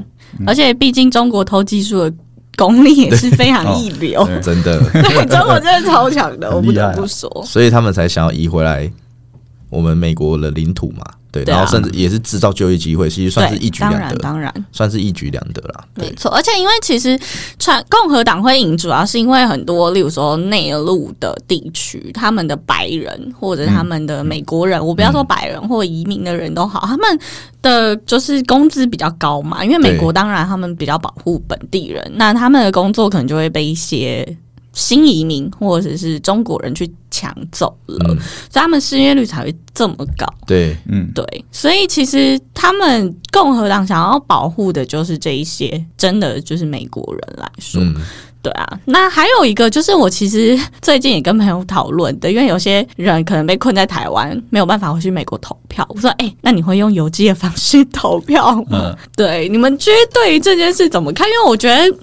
[0.45, 2.13] 而且毕竟中国偷技术的
[2.57, 4.79] 功力也是非常一流，对真的。
[4.91, 7.43] 对， 中国真的超强的，我不得不说。
[7.47, 8.91] 所以他们才想要移回来
[9.73, 11.03] 我们美国的领土嘛。
[11.33, 15.83] 对，对啊然后甚至也是制造就业机会，其实算是一举当然两得，当然，算是一举两得啦。
[15.95, 16.29] 对，没错。
[16.29, 17.19] 而且因为其实
[17.57, 27.19] 传共和党会赢，主要是因为很多，例如说内陆的地区，他们的白人或者他们的美国人，我不要说白人或移民的人都好，他们
[27.63, 29.65] 的就是工资比较高嘛。
[29.65, 34.37] 因为美国当然他们比较保护本地人，那他们的工作可能就会被一些。
[34.73, 40.25] 新移民或者是中国人去抢走了，嗯所以他们失业率才会这么高。
[40.45, 47.95] 对，嗯，对，所以其实他们共和党想要保护的就是这一些真的就是美国人来说，嗯，
[48.41, 48.79] 对啊。
[48.85, 55.87] 那还有一个就是我其实最近也跟朋友讨论的，因为有些人可能被困在台湾，没有办法回去美国投票。
[55.89, 58.95] 我说，哎、那你会用邮寄的方式投票吗？
[59.15, 61.27] 对，你们觉得对于这件事怎么看？
[61.27, 61.97] 因为我觉得，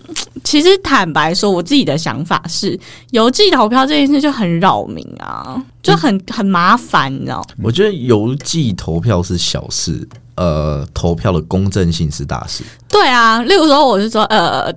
[0.44, 2.78] 其实坦白说，我自己的想法是，
[3.10, 7.44] 邮寄投票这件事就很扰民啊，就很很麻烦，你知道吗？
[7.62, 12.64] 我觉得邮寄投票是小事，呃，投票的公正性是大事。
[12.88, 14.72] 对啊，例如说，我是说，呃，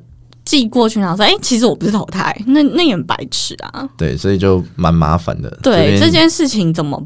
[0.46, 3.88] 寄过去，然后说，哎、其实我不是投胎，那那也很白痴啊。
[3.98, 5.50] 对，所以就蛮麻烦的。
[5.64, 7.02] 对，这这件事情怎么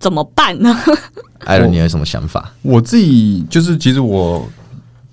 [0.00, 0.76] 怎么办呢？
[1.46, 2.52] 艾伦，你有什么想法？
[2.62, 4.48] 我自己就是，其实我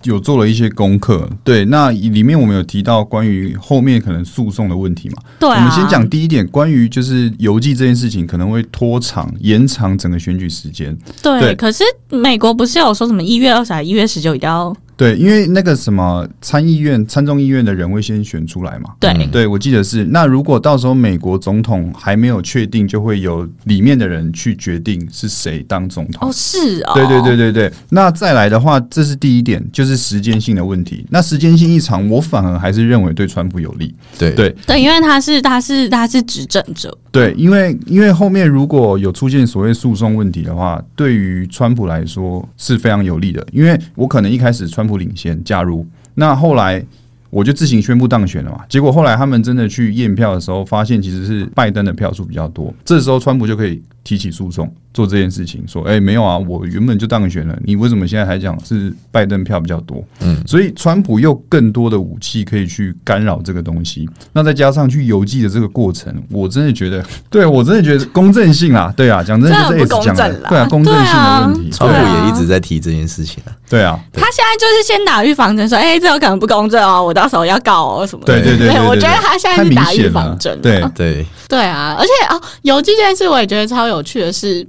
[0.03, 5.17] 有做了一些功课，对，那里面我们有提到关于后面可能诉讼的问题嘛。
[5.39, 10.97] 对啊，我们先讲第一点，关于就是邮寄这件事情可能会拖长、延长整个选举时间。
[11.21, 18.89] 对，对可是美国不是有说什么一月二十还一月十九一定要对，因为那个什么参议院、参众议院的人会先选出来嘛。
[18.99, 20.03] 对、嗯对，我记得是。
[20.03, 26.27] 那如果到时候美国总统还没有确定，就会有里面的人去决定是谁当总统。
[26.27, 31.05] 哦，是哦，对对对对对，那再来的话，这是第一点，就是时间性的问题。
[31.09, 33.95] 那时间性一长，我反而还是认为对川普有利。
[34.17, 43.45] 对对对，因为他是他是他是执政者，对，因为因为后面如果有出现所谓诉讼问题的话，对于川普来说是非常有利的。
[43.51, 46.85] 因为我可能一开始川普领先假如，那后来
[47.31, 48.59] 我就自行宣布当选了嘛。
[48.69, 64.09] 结果后来他们真的去验票的时候，发现其实是拜登的票数比较多，这时候川普就可以提起诉讼做这件事情，说：“哎、没有啊，我原本就当选了，你为什么现在还讲是拜登票比较多？”嗯，所以川普又更多的武器可以去干扰这个东西。
[64.33, 70.49] 那再加上去邮寄的这个过程，我真的觉得，对我真的觉得公正性啊，对啊，讲真的就是这很不 S 讲的公正，啦。
[70.49, 73.53] 对啊，公正性的问题，川普也一直在提这件事情啊。
[73.69, 78.41] 对啊，他现在就是先打预防针，说，哎、这有可能不公正哦，我到时候要告哦什么的。
[78.41, 80.83] 对对对我觉得他现在是打预防针，对。
[80.95, 84.67] 对，对啊，而且哦，邮寄这件事我也觉得超有趣的是，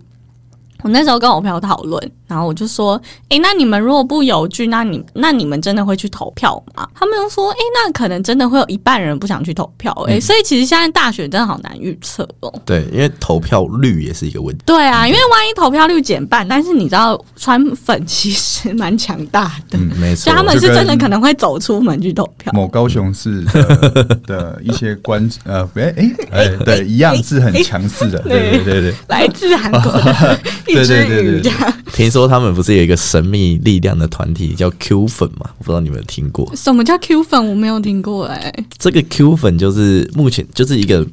[0.82, 6.88] 我那时候跟我朋友讨论，然后我就说，诶，那你们如果不邮寄，那你那你们真的会去投票吗？
[6.94, 12.52] 他们又说，诶，那可能真的会有一半人不想去投票、诶，所以其实现在大选真的好难预测哦。
[12.64, 14.62] 对，因为投票率也是一个问题。
[14.64, 20.42] 对啊，因为万一投票率减半，但是你知道川粉其实蛮强大的，嗯，没错所以他。
[20.42, 22.52] 们是真的可能会走出门去投票。
[22.52, 28.94] 某高雄市的 的一些官呃，哎哎哎，对，一样是很强势的，对对对对。
[29.08, 35.50] 来自韩国的 一只对对对对鱼这样，听说他们不是有一个神秘力量的团体叫 Q 粉嘛？
[35.58, 36.50] 我不知道你们有听过。
[36.54, 37.48] 什么叫 Q 粉？
[37.48, 41.06] 我没有听过哎、这个 Q 粉就是目前就是一个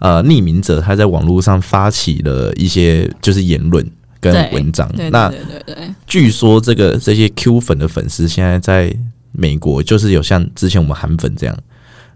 [0.00, 3.84] 呃匿名者，他在网络上发起了一些就是言论
[4.20, 4.88] 跟文章。
[4.96, 8.94] 对那对对对对，据说这个这些 Q 粉的粉丝现在在
[9.32, 11.56] 美国，就是有像之前我们韩粉这样，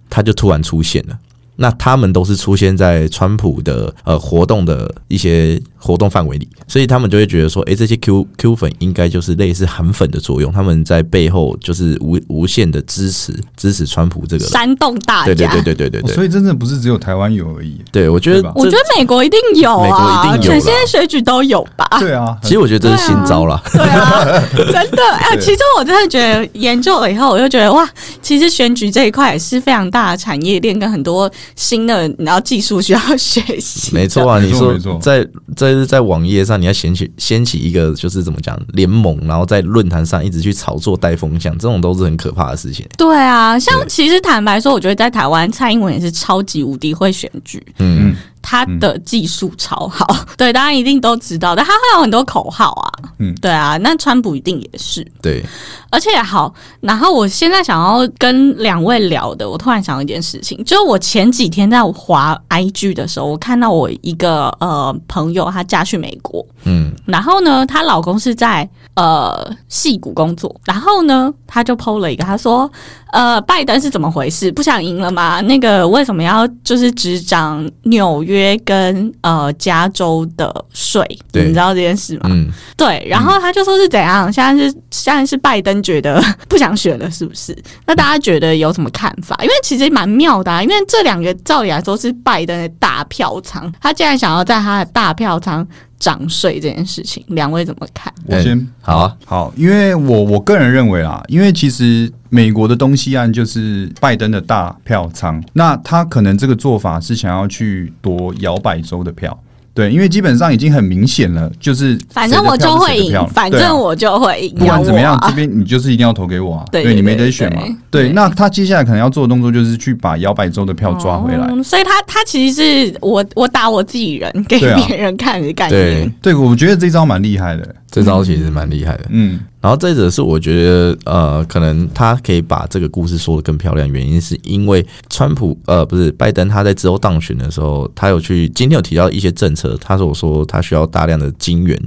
[0.08, 1.18] 他就突然出现了。
[1.61, 14.51] 那他们都是出现在川普的呃活动的一些活动范围里，所以他们就会觉得说，诶，这些 Q Q 粉应该就是类似韩粉的作用，他们在背后就是无无限的支持支持川普这个人。
[14.51, 15.27] 煽动大家。
[15.27, 17.81] 对对对对对对所以真的不是只有台湾有而已。
[17.90, 21.88] 对我觉得我觉得美国一定有美国啊，一定有啦全世界选举都有吧？
[21.99, 23.61] 对啊，其实我觉得这是新招啦。
[23.73, 27.88] 对啊， 真的哎、对其实我真的觉得研究了以后，我就觉得哇，
[28.23, 33.94] 其实选举这一块也是非常大的产业链，跟很多新的你要技术需要学习。
[33.94, 35.27] 没错啊，你说在
[35.57, 42.87] 在在网页上，你要掀起掀起一个就是怎么讲联盟，然后在论坛上一直去炒作带风向，这种都是很可怕的事情。
[42.96, 50.06] 对啊，像其实坦白说，我觉得在台湾，蔡英文也是超级无敌会选举，嗯，他的技术超好。
[50.36, 52.92] 对，大家一定都知道，但他会有很多口号啊。
[53.20, 55.06] 嗯对啊，那川普一定也是。
[55.20, 55.44] 对，
[55.90, 72.70] 而且好，然后我现在想要跟两位聊的，我突然想到一件事情，就是我前几天在滑 IG 的时候，我看到我一个呃朋友，她嫁去美国，嗯，然后呢，她老公是在呃戏谷工作，然后呢，她就 PO 了一个，她说
[73.12, 74.52] 呃拜登是怎么回事？
[74.52, 75.40] 不想赢了吗？
[75.40, 81.02] 那个为什么要就是执掌纽约跟呃加州的税？
[81.33, 82.22] 你知道这件事吗？
[82.24, 84.31] 嗯，对，然后他就说是怎样？
[84.33, 87.56] 现在是现在是拜登觉得不想选了，是不是？
[87.87, 89.37] 那大家觉得有什么看法？
[89.42, 95.66] 因为其实蛮妙的、啊，因为这两个照理来说是拜登的大票仓，他竟然想要在他的大票仓
[95.99, 98.13] 涨税这件事情，两位怎么看？
[98.27, 109.38] 我先、好啊，好，因为我我个人认为啊，因为其实美国的东西岸就是拜登的大票仓，那他可能这个做法是想要去夺摇摆州的票。
[109.79, 117.62] 对，因为基本上已经很明显了，就是反正我就会赢反正我就会赢，不管怎么样这边你就是一定要投给我啊， 对对你没得选嘛。
[117.88, 121.46] 对那他接下来可能要做的动作就是去把摇摆州的票抓回来。
[121.52, 127.74] 嗯所以他他其实是我我打我自己人给别人看的概对念。，对，我觉得这招蛮厉害的。
[127.99, 129.05] 这招其实蛮厉害的。
[129.11, 141.81] 嗯，然后再者是我觉得，呃，可能他可以把这个故事说的更漂亮，原因是因为川普，呃，不是拜登，他在之后当选的时候，他有去今天有提到一些政策，他说我说他需要大量的金元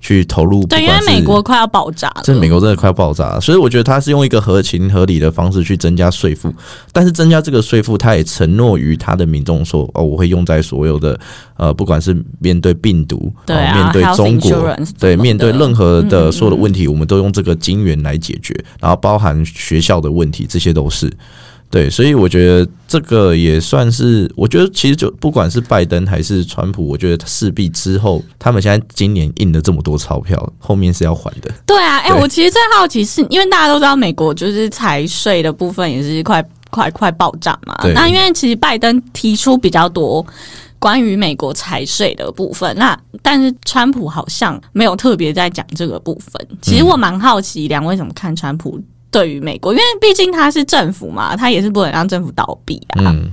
[0.00, 6.52] 去投入，对，因为不管美国快要爆炸了，这美国真的快要爆炸了，所以我觉得他是用一个合情合理的方式去增加税负，
[6.92, 11.18] 但是增加这个税负，他也承诺于他的民众说，哦，我会用在所有的
[11.58, 21.12] 呃，不管是面对病毒，对面对中国对，面对任何的所有的问题，我们都用这个金元来解决，然后包含学校的问题，这些都是。
[21.70, 31.50] 对，所以我觉得这个也算是，我觉得其实就不管是拜登还是川普，我觉得势必之后，他们现在今年印了这么多钞票，后面是要还的。
[31.66, 37.78] 对啊，哎、对我其实最好奇是因为大家都知道美国就是财税的部分也是快快快爆炸嘛。
[37.94, 40.26] 那因为其实拜登提出比较多
[40.78, 46.48] 关于美国财税的部分，那但是川普好像没有特别在讲这个部分。
[46.62, 53.02] 其实我蛮好奇两位怎么看川普对于美国，因为毕竟他是政府嘛，他也是不能让政府倒闭啊。
[53.06, 53.32] 嗯，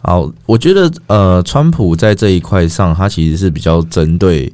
[0.00, 4.52] 好，我觉得呃，川普在这一块上，他其实是比较针对，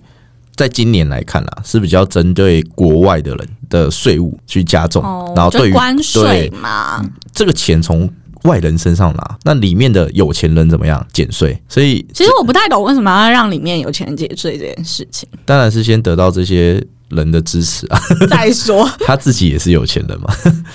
[0.55, 7.03] 在今年来看啦，是比较针对国外的人的税务去加重，哦，然后对于就关税嘛，
[7.33, 8.09] 这个钱从
[8.45, 11.61] 外人身上拿，那里面的有钱人怎么样减税？
[11.69, 15.29] 所以其实我不太懂为什么要让里面有钱人减税这件事情。
[15.45, 20.33] 当然是先得到这些人的支持啊， 再说， 他自己也是有钱人嘛。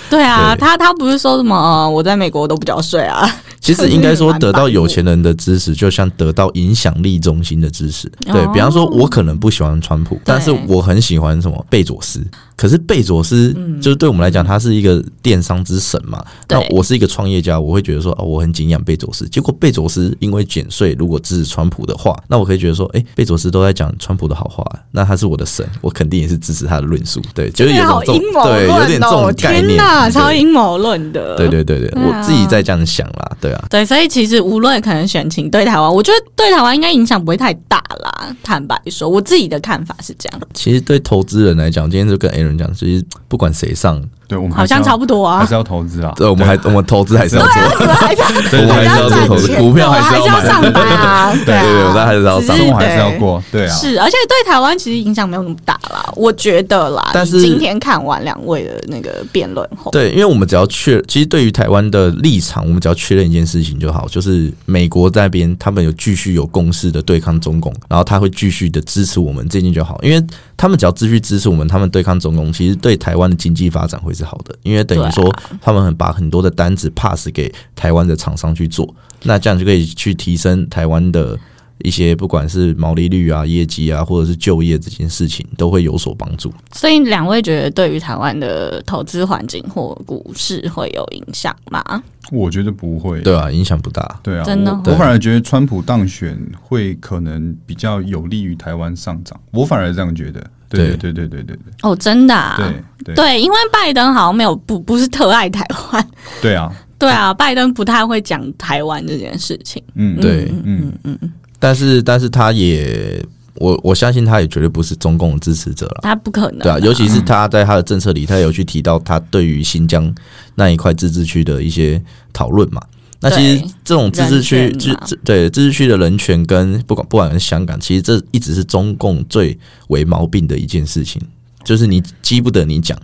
[0.08, 3.28] 对啊，对他他不是说什么、呃我在美国都不缴税啊？
[3.60, 8.10] 其实应该说，得到有钱人的支持，就像得到影响力中心的支持。
[8.20, 12.24] 对哦比方说，我可能不喜欢川普，但是我很喜欢什么贝佐斯。
[12.58, 16.20] 可是贝佐斯就是对我们来讲，他是一个电商之神嘛。
[16.48, 19.28] 那我是一个创业家，我会觉得说，哦，我很敬仰贝佐斯。
[19.28, 27.22] 结果贝佐斯因为减税，如果支持川普的话，那我可以觉得说，哎，贝佐斯都在讲川普的好话，那他是我的神，我肯定也是支持他的论述。
[27.32, 29.10] 对，就是有好种这种阴谋对，有点这哦！
[29.10, 29.78] 种概念。
[30.10, 31.36] 超阴谋论的。
[31.36, 33.64] 对对对对，我自己在这样想啦，对啊。
[33.70, 38.34] 对，所以其实无论可能选情对台湾，我觉得对台湾应该影响不会太大啦。
[38.42, 45.54] 坦白说，我自己的看法是这样，其实对投资人来讲，今天就跟 Aaron 讲，其实不管谁上，对，我们好像差不多啊还是。
[45.54, 46.12] 要投资啊。
[46.14, 47.50] 对，我们还我们投资还是要做，
[47.94, 52.40] 还是要 对我们还是要做投资，股票还还是要上班啊，对对对，我们还是要。
[52.40, 53.74] 生活还是要过，对啊。
[53.74, 57.10] 是，而且对台湾其实影响没有那么大啦，我觉得啦。
[57.14, 70.22] 但是以今天看完两位的那个辩论后，对，因为我们只要确，其实对于台湾的立场，我们只要确认一件事情就好，就是美国那边他们有继续有共识的对抗中共，然后他会继续的支持我们这件就好，因为
[70.56, 78.92] 他们只要继续支持我们，他们对抗中共，其实对台湾的经济发展会是是好的，因为等于说他们很把很多的单子 pass 给台湾的厂商去做，
[79.22, 81.38] 那这样就可以去提升台湾的
[81.84, 86.52] 一些不管是毛利率啊、业绩啊，或者是就业这件事情，都会有所帮助。
[86.72, 92.02] 所以两位觉得对于台湾的投资环境或股市会有影响吗？
[92.32, 93.20] 我觉得不会。
[93.20, 94.18] 对啊，影响不大。
[94.20, 100.44] 对啊，真的我我反而觉得川普当选会可能比较有利于台湾上涨，我反而这样觉得。
[100.68, 100.96] 对。
[100.96, 101.72] 对对对对对对。
[101.82, 103.14] 哦，真的啊，对对。
[103.14, 106.08] 对，因为拜登好像没有不不是特爱台湾，
[106.42, 109.82] 对啊， 对啊，拜登不太会讲台湾这件事情。
[109.94, 111.18] 嗯，对嗯，嗯。
[111.58, 113.20] 但是，但是他也，
[113.54, 116.00] 我我相信他也绝对不是中共的支持者了。
[116.02, 120.14] 他不可能、对啊，尤其是他在他的政策里，他有去提到他对于新疆
[120.54, 122.00] 那一块自治区的一些
[122.32, 122.80] 讨论嘛。
[123.20, 129.58] 那其实这种自治区自自对自治区的人权跟不管不管是香港，其实这一直是中共最
[129.88, 131.20] 为毛病的一件事情，
[131.64, 132.96] 就是你激不得你讲，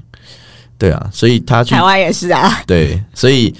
[0.79, 3.53] 对啊，所以他去台湾也是啊， 对，所以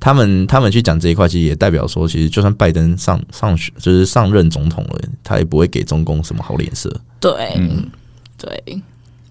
[0.00, 6.92] 他们他们去讲这一块，其实也代表说，其实就算拜登上上选就是上任总统了，他也不会给中共什么好脸色。
[7.20, 7.88] 对、嗯
[8.36, 8.82] 对。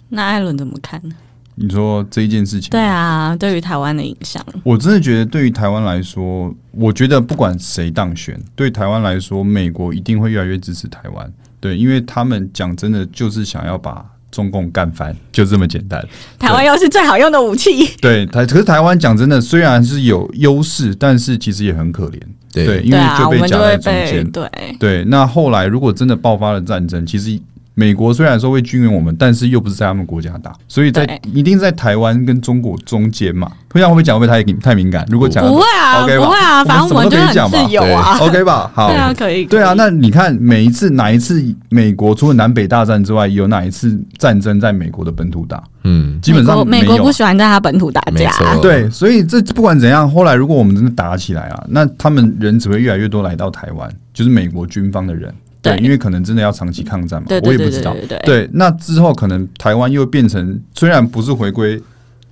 [0.07, 1.13] 那艾伦怎么看呢？
[1.61, 11.29] 你说这一件事情，对啊，对于台湾的影响，我真的觉得对于台湾来说，我觉得不管谁当选，对台湾来说，美国一定会越来越支持台湾。
[11.59, 16.01] 对，因为他们讲真的就是想要把中共干翻，就这么简单。
[16.39, 17.85] 台湾又是最好用的武器。
[17.99, 22.19] 对台，可是台湾讲真的，虽然是有优势，但是其实也很可怜。
[22.53, 24.31] 对对，因为对啊，我被夹在们就被中间。
[24.31, 24.49] 对
[24.79, 27.37] 对，那后来如果真的爆发了战争，其实
[27.79, 33.49] 美国虽然说会军援我们，但是又不是在他们国家打，所以在一定在台湾跟中国中间嘛。
[33.71, 35.05] 这样会不会讲会不会太太敏感？
[35.09, 38.69] 如果讲不会啊 OK 吧不会啊反正我们什么都可以很讲嘛自由啊 OK 吧？
[38.75, 39.45] 好，对啊，可以。
[39.45, 45.63] 对啊，那你看每一次哪一次美国除了南北大战之外，有哪一次战争在美国的本土打？
[45.83, 55.33] 嗯，基本上美国不喜欢在他本土打架，对，所以这不管怎样，后来如果我们真的打起来啊，那他们人只会越来越多来到台湾，就是美国军方的人。
[55.61, 57.95] 对，因为可能真的要长期抗战嘛，我也不知道。
[58.23, 61.81] 对那之后可能台湾又变成虽然不是回归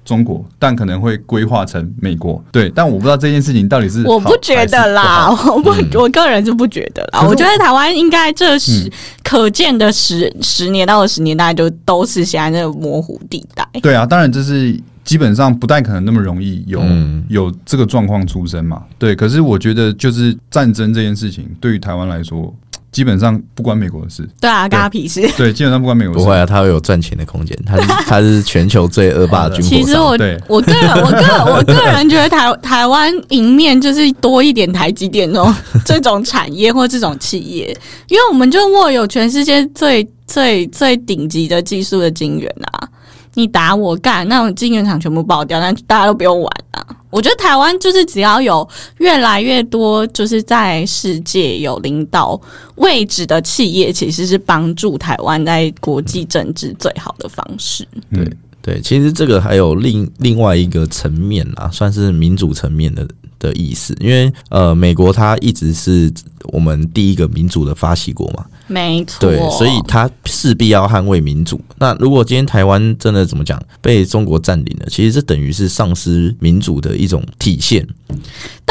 [0.05, 2.41] 中国，但可能会规划成美国。
[2.51, 7.21] 对，但我不知道这件事情到底是我不觉得啦，不我不，嗯我个人是不觉得啦。
[7.21, 8.91] 我我觉得台湾应该这十、嗯
[9.27, 13.67] 可见的十十年到二十年，大概就都是现在这个模糊地带。
[13.81, 14.73] 对啊，当然这是
[15.03, 18.81] 基本上不太可能那么容易有、嗯有这个状况出生嘛。
[18.97, 22.55] 对，可是我觉得就是战争这件事情，对于台湾来说，
[22.97, 24.27] 基本上不关美国的事。
[24.41, 25.21] 对啊，跟他屁事。
[25.37, 26.25] 对，基本上不关美国的事。
[26.25, 29.85] 不会啊，他会有赚钱的空间，他是 他是全球最恶霸的军火商。
[29.85, 37.67] 其实我对我个人我个我个人 觉得台台湾赢面就是多一点台积电这种 这种产业或这种企业，
[38.07, 42.89] 因为我们就握有全世界最最最顶级的技术的晶圆啊。
[43.37, 46.83] 你打我干，那种晶圆厂全部爆掉，那大家都不用玩啊！
[47.11, 48.67] 我觉得台湾就是只要有
[48.97, 52.39] 越来越多，就是在世界有领导
[52.77, 57.87] 位置的企业，其实是帮助台湾在国际政治最好的方式。
[58.11, 58.27] 对
[58.63, 63.07] 对，其实这个还有另另外一个层面啦，算是民主层面的
[63.37, 66.11] 的意思，因为呃，美国它一直是
[66.51, 71.59] 我们第一个民主的发起国嘛，没错，对，所以他势必要捍卫民主。
[71.77, 77.87] 那如果今天台湾真的怎么讲被中国占领了，其实这等于是丧失民主的一种体现。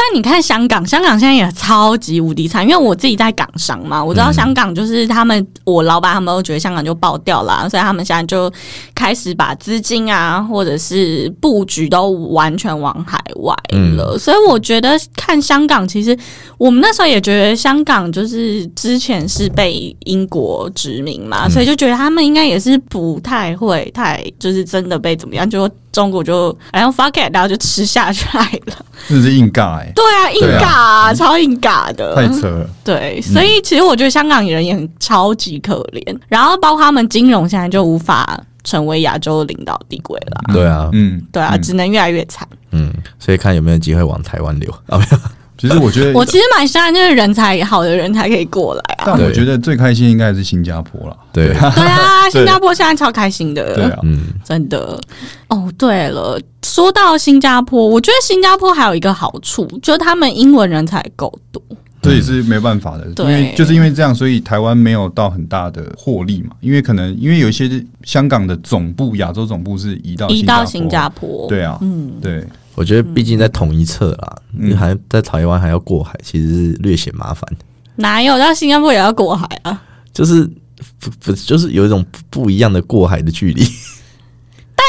[0.09, 8.51] 但你看香港，香港现在也超级无敌惨，因为我自己在港商嘛，我知道香港就是他们，我老板他们都觉得香港就爆掉了，所以他们现在就
[8.95, 13.53] 开始把资金啊，或者是布局都完全往海外
[13.97, 14.17] 了。
[14.17, 16.17] 所以我觉得看香港，其实
[16.57, 28.85] 我们那时候也觉得香港就是之前是被英国殖民嘛，所以就觉得他们应该也是不太会太就是真的被怎么样，就中国就然后 fuck it，然后就吃下去了。
[29.09, 32.69] 这是硬尬哎、对啊，硬对尬、啊，超硬尬的，太扯了。
[32.83, 41.61] 对，所以其实我觉得香港人也很超级可怜，然后包括他们金融现在就无法成为亚洲领导地位了，对啊，嗯，对啊，嗯。
[41.63, 42.47] 只能越来越惨。
[42.69, 44.71] 嗯，所以看有没有机会往台湾流。
[44.85, 44.99] 啊？
[44.99, 45.17] 没有，
[45.57, 49.03] 其实我觉得， 我其实蛮希望就是人才好的人才可以过来啊。
[49.07, 51.17] 但我觉得最开心应该还是新加坡了。
[51.33, 54.99] 对，对啊， 新加坡现在超开心的，对啊，嗯，真的。
[55.47, 61.61] 哦，对了，说到新加坡，我觉得新加坡还有一个好处，就是他们英文人才够多。
[61.99, 66.51] 这也是没办法的，因为就是因为这样，所以台湾没有到很大的获利嘛。
[66.61, 67.69] 因为可能因为有一些
[68.03, 72.45] 香港的总部、亚洲总部是移到移到新新加坡，对啊，嗯，对，
[72.77, 77.43] 我觉得毕竟在同一侧啦，嗯还在台湾还要过海，其实是略显麻烦。
[77.95, 79.81] 哪有到新加坡也要过海啊？
[80.13, 80.47] 就是
[80.99, 83.65] 不不就是有一种不不一样的过海的距离。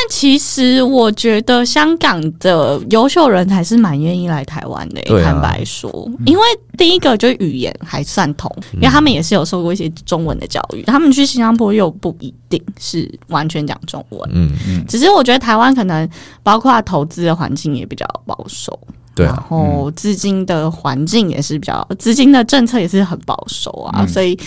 [0.08, 6.42] 但其实我觉得香港的优秀人才是蛮愿意来台湾的、坦白说，因为
[6.76, 14.30] 第一个就是语言还算通，因为他们也是有受过一些中文的教育，他们去新加坡又不一定是完全讲中文。
[14.32, 16.08] 嗯，只是我觉得台湾可能
[16.42, 24.38] 包括投资的环境也比较保守，然对啊，后资金的环境也是比较，资金的政策也是很保守啊，所以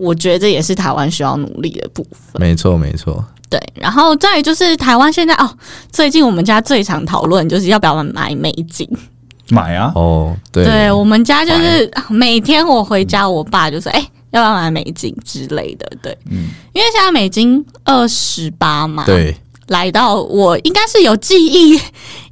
[0.00, 2.40] 我觉得这也是台湾需要努力的部分。
[2.40, 5.48] 没错没错，对，然后再来就是台湾现在哦，
[5.92, 8.88] 最近我们家最常讨论就是要不要买美金。
[9.48, 15.12] 买啊，哦，对，对我们家就是每天我回家，我爸就说：“哎、要不要买美金？
[15.24, 16.50] 之类的？”对，嗯。
[16.72, 19.36] 因为现在美金二十八嘛，，对，
[19.66, 21.80] 来到我应该是有记忆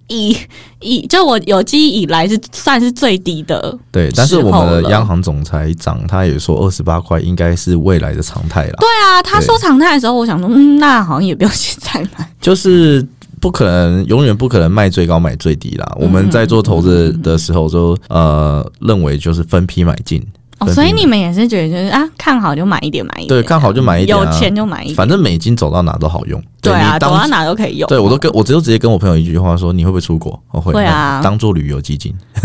[0.07, 0.39] 以
[0.81, 3.77] 以就我有记忆以来是算是最低的。
[3.91, 8.75] 对，但是我们的央行总裁长他也说，二十八块应该是未来的常态啦。
[8.79, 12.29] 对啊，他说常态的时候，我想说，嗯，那好像也不用现在买。
[12.41, 13.05] 就是
[13.41, 15.97] 不可能，永远不可能卖最高买最低啦。
[15.99, 20.25] 我们在做投资的时候就呃认为就是分批买进，
[20.59, 26.43] 哦，所以你们也是觉得就是啊，看好就买一点，买一点，对看好就买一点啊有钱就买一点，反正美金走到哪都好用。
[26.61, 27.89] 对啊，走到哪都可以用。
[27.89, 30.39] 对我都跟我只有直接跟我朋友一句话说，你会不会出国？
[30.51, 32.13] 我会，会啊当做旅游基金。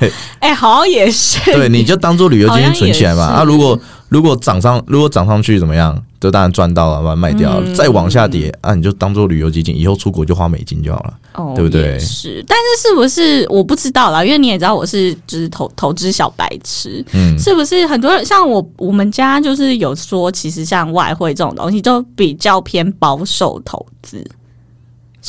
[0.00, 3.28] 对哎、好像也是，对，你就当做旅游基金存起来嘛。
[3.30, 3.78] 好像也是啊，如果
[4.08, 5.96] 如果涨上，如果涨上去怎么样？
[6.20, 7.66] 就当然赚到了，把它卖掉了。
[7.66, 11.14] 嗯再往下跌啊，你就当做旅游基金，以后出国就花美金就好了。
[11.34, 24.24] 哦，对不对是，但是是不是我不知道啦，因为你也知道我是就是投投资小白痴，嗯，是不是很多人像我我们家就是有说，其实像外汇这种东西都比较偏保守投资，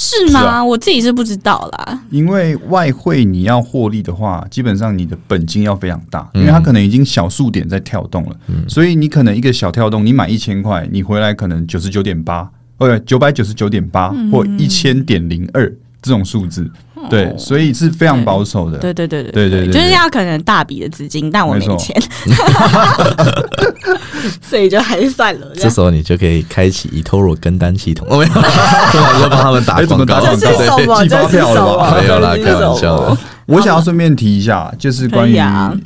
[0.02, 0.40] 是吗？
[0.40, 2.02] 是啊我自己是不知道啦。
[2.10, 8.36] 因为外汇你要获利的话，基本上你的本金要非常大，嗯因为它可能已经小数点在跳动了，
[8.66, 15.70] 所以你可能一个小跳动，你买一千块，你回来可能九十九点八，呃，九百九十九点八或一千点零二
[16.02, 16.70] 这种数字，
[17.10, 18.78] 对，所以是非常保守的。
[18.78, 19.50] 对对对对对。
[19.50, 21.96] 对对就是要可能大笔的资金，但我没钱，
[24.42, 25.48] 所以就还是算了。
[25.56, 30.38] 这时候你就可以开启 eToro 跟单系统，我没有，突然就帮他们打广告， 打广告？
[30.38, 31.04] 这是什么？
[31.04, 32.02] 寄发这是什票了？
[32.02, 33.18] 没有啦，开玩笑。
[33.46, 35.38] 我想要顺便提一下，就是关于、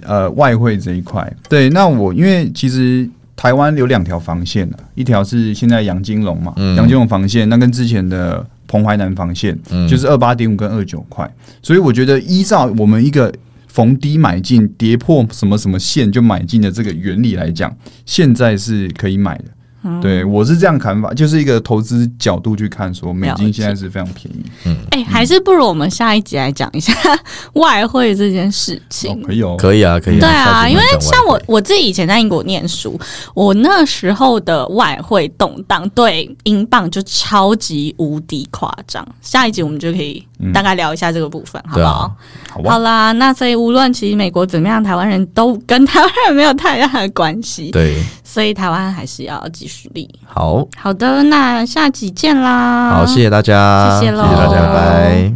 [0.05, 1.31] 呃外汇这一块。
[1.47, 3.07] 对，那我因为其实
[3.37, 6.75] 台湾有两条防线的，一条是现在杨金龙嘛，嗯。
[6.75, 11.31] 杨金龙防线，那跟之前的彭淮南防线，嗯就是二八点五跟二九块。
[11.61, 13.31] 所以我觉得依照我们一个
[13.67, 17.71] 逢低买进、跌破什么什么线就买进的这个原理来讲，
[18.03, 19.45] 现在是可以买的。
[19.83, 26.93] 嗯对我是这样看法，就是一个投资角度去看，说美金现在是非常便宜，嗯哎、还是不如我们下一集来讲一下
[27.53, 29.11] 外汇这件事情。
[29.11, 30.19] 哦，可以哦，可以啊，可以啊。
[30.19, 32.99] 对啊，因为像我我自己以前在英国念书，
[33.33, 39.05] 我那时候的外汇动荡对英镑就超级无敌夸张。
[39.21, 41.89] 下一集我们就可以大概聊一下这个部分，好不好？
[41.89, 42.11] 啊
[42.49, 42.79] 好好。
[42.79, 50.09] 啦，那所以无论其实美国怎么样，台湾人都跟台湾人没有太大的关系，对，所以台湾还是要继续立。
[50.25, 52.91] 好好的，那下集见啦！
[52.91, 55.33] 好，谢谢大家，谢谢喽谢谢大家，拜拜。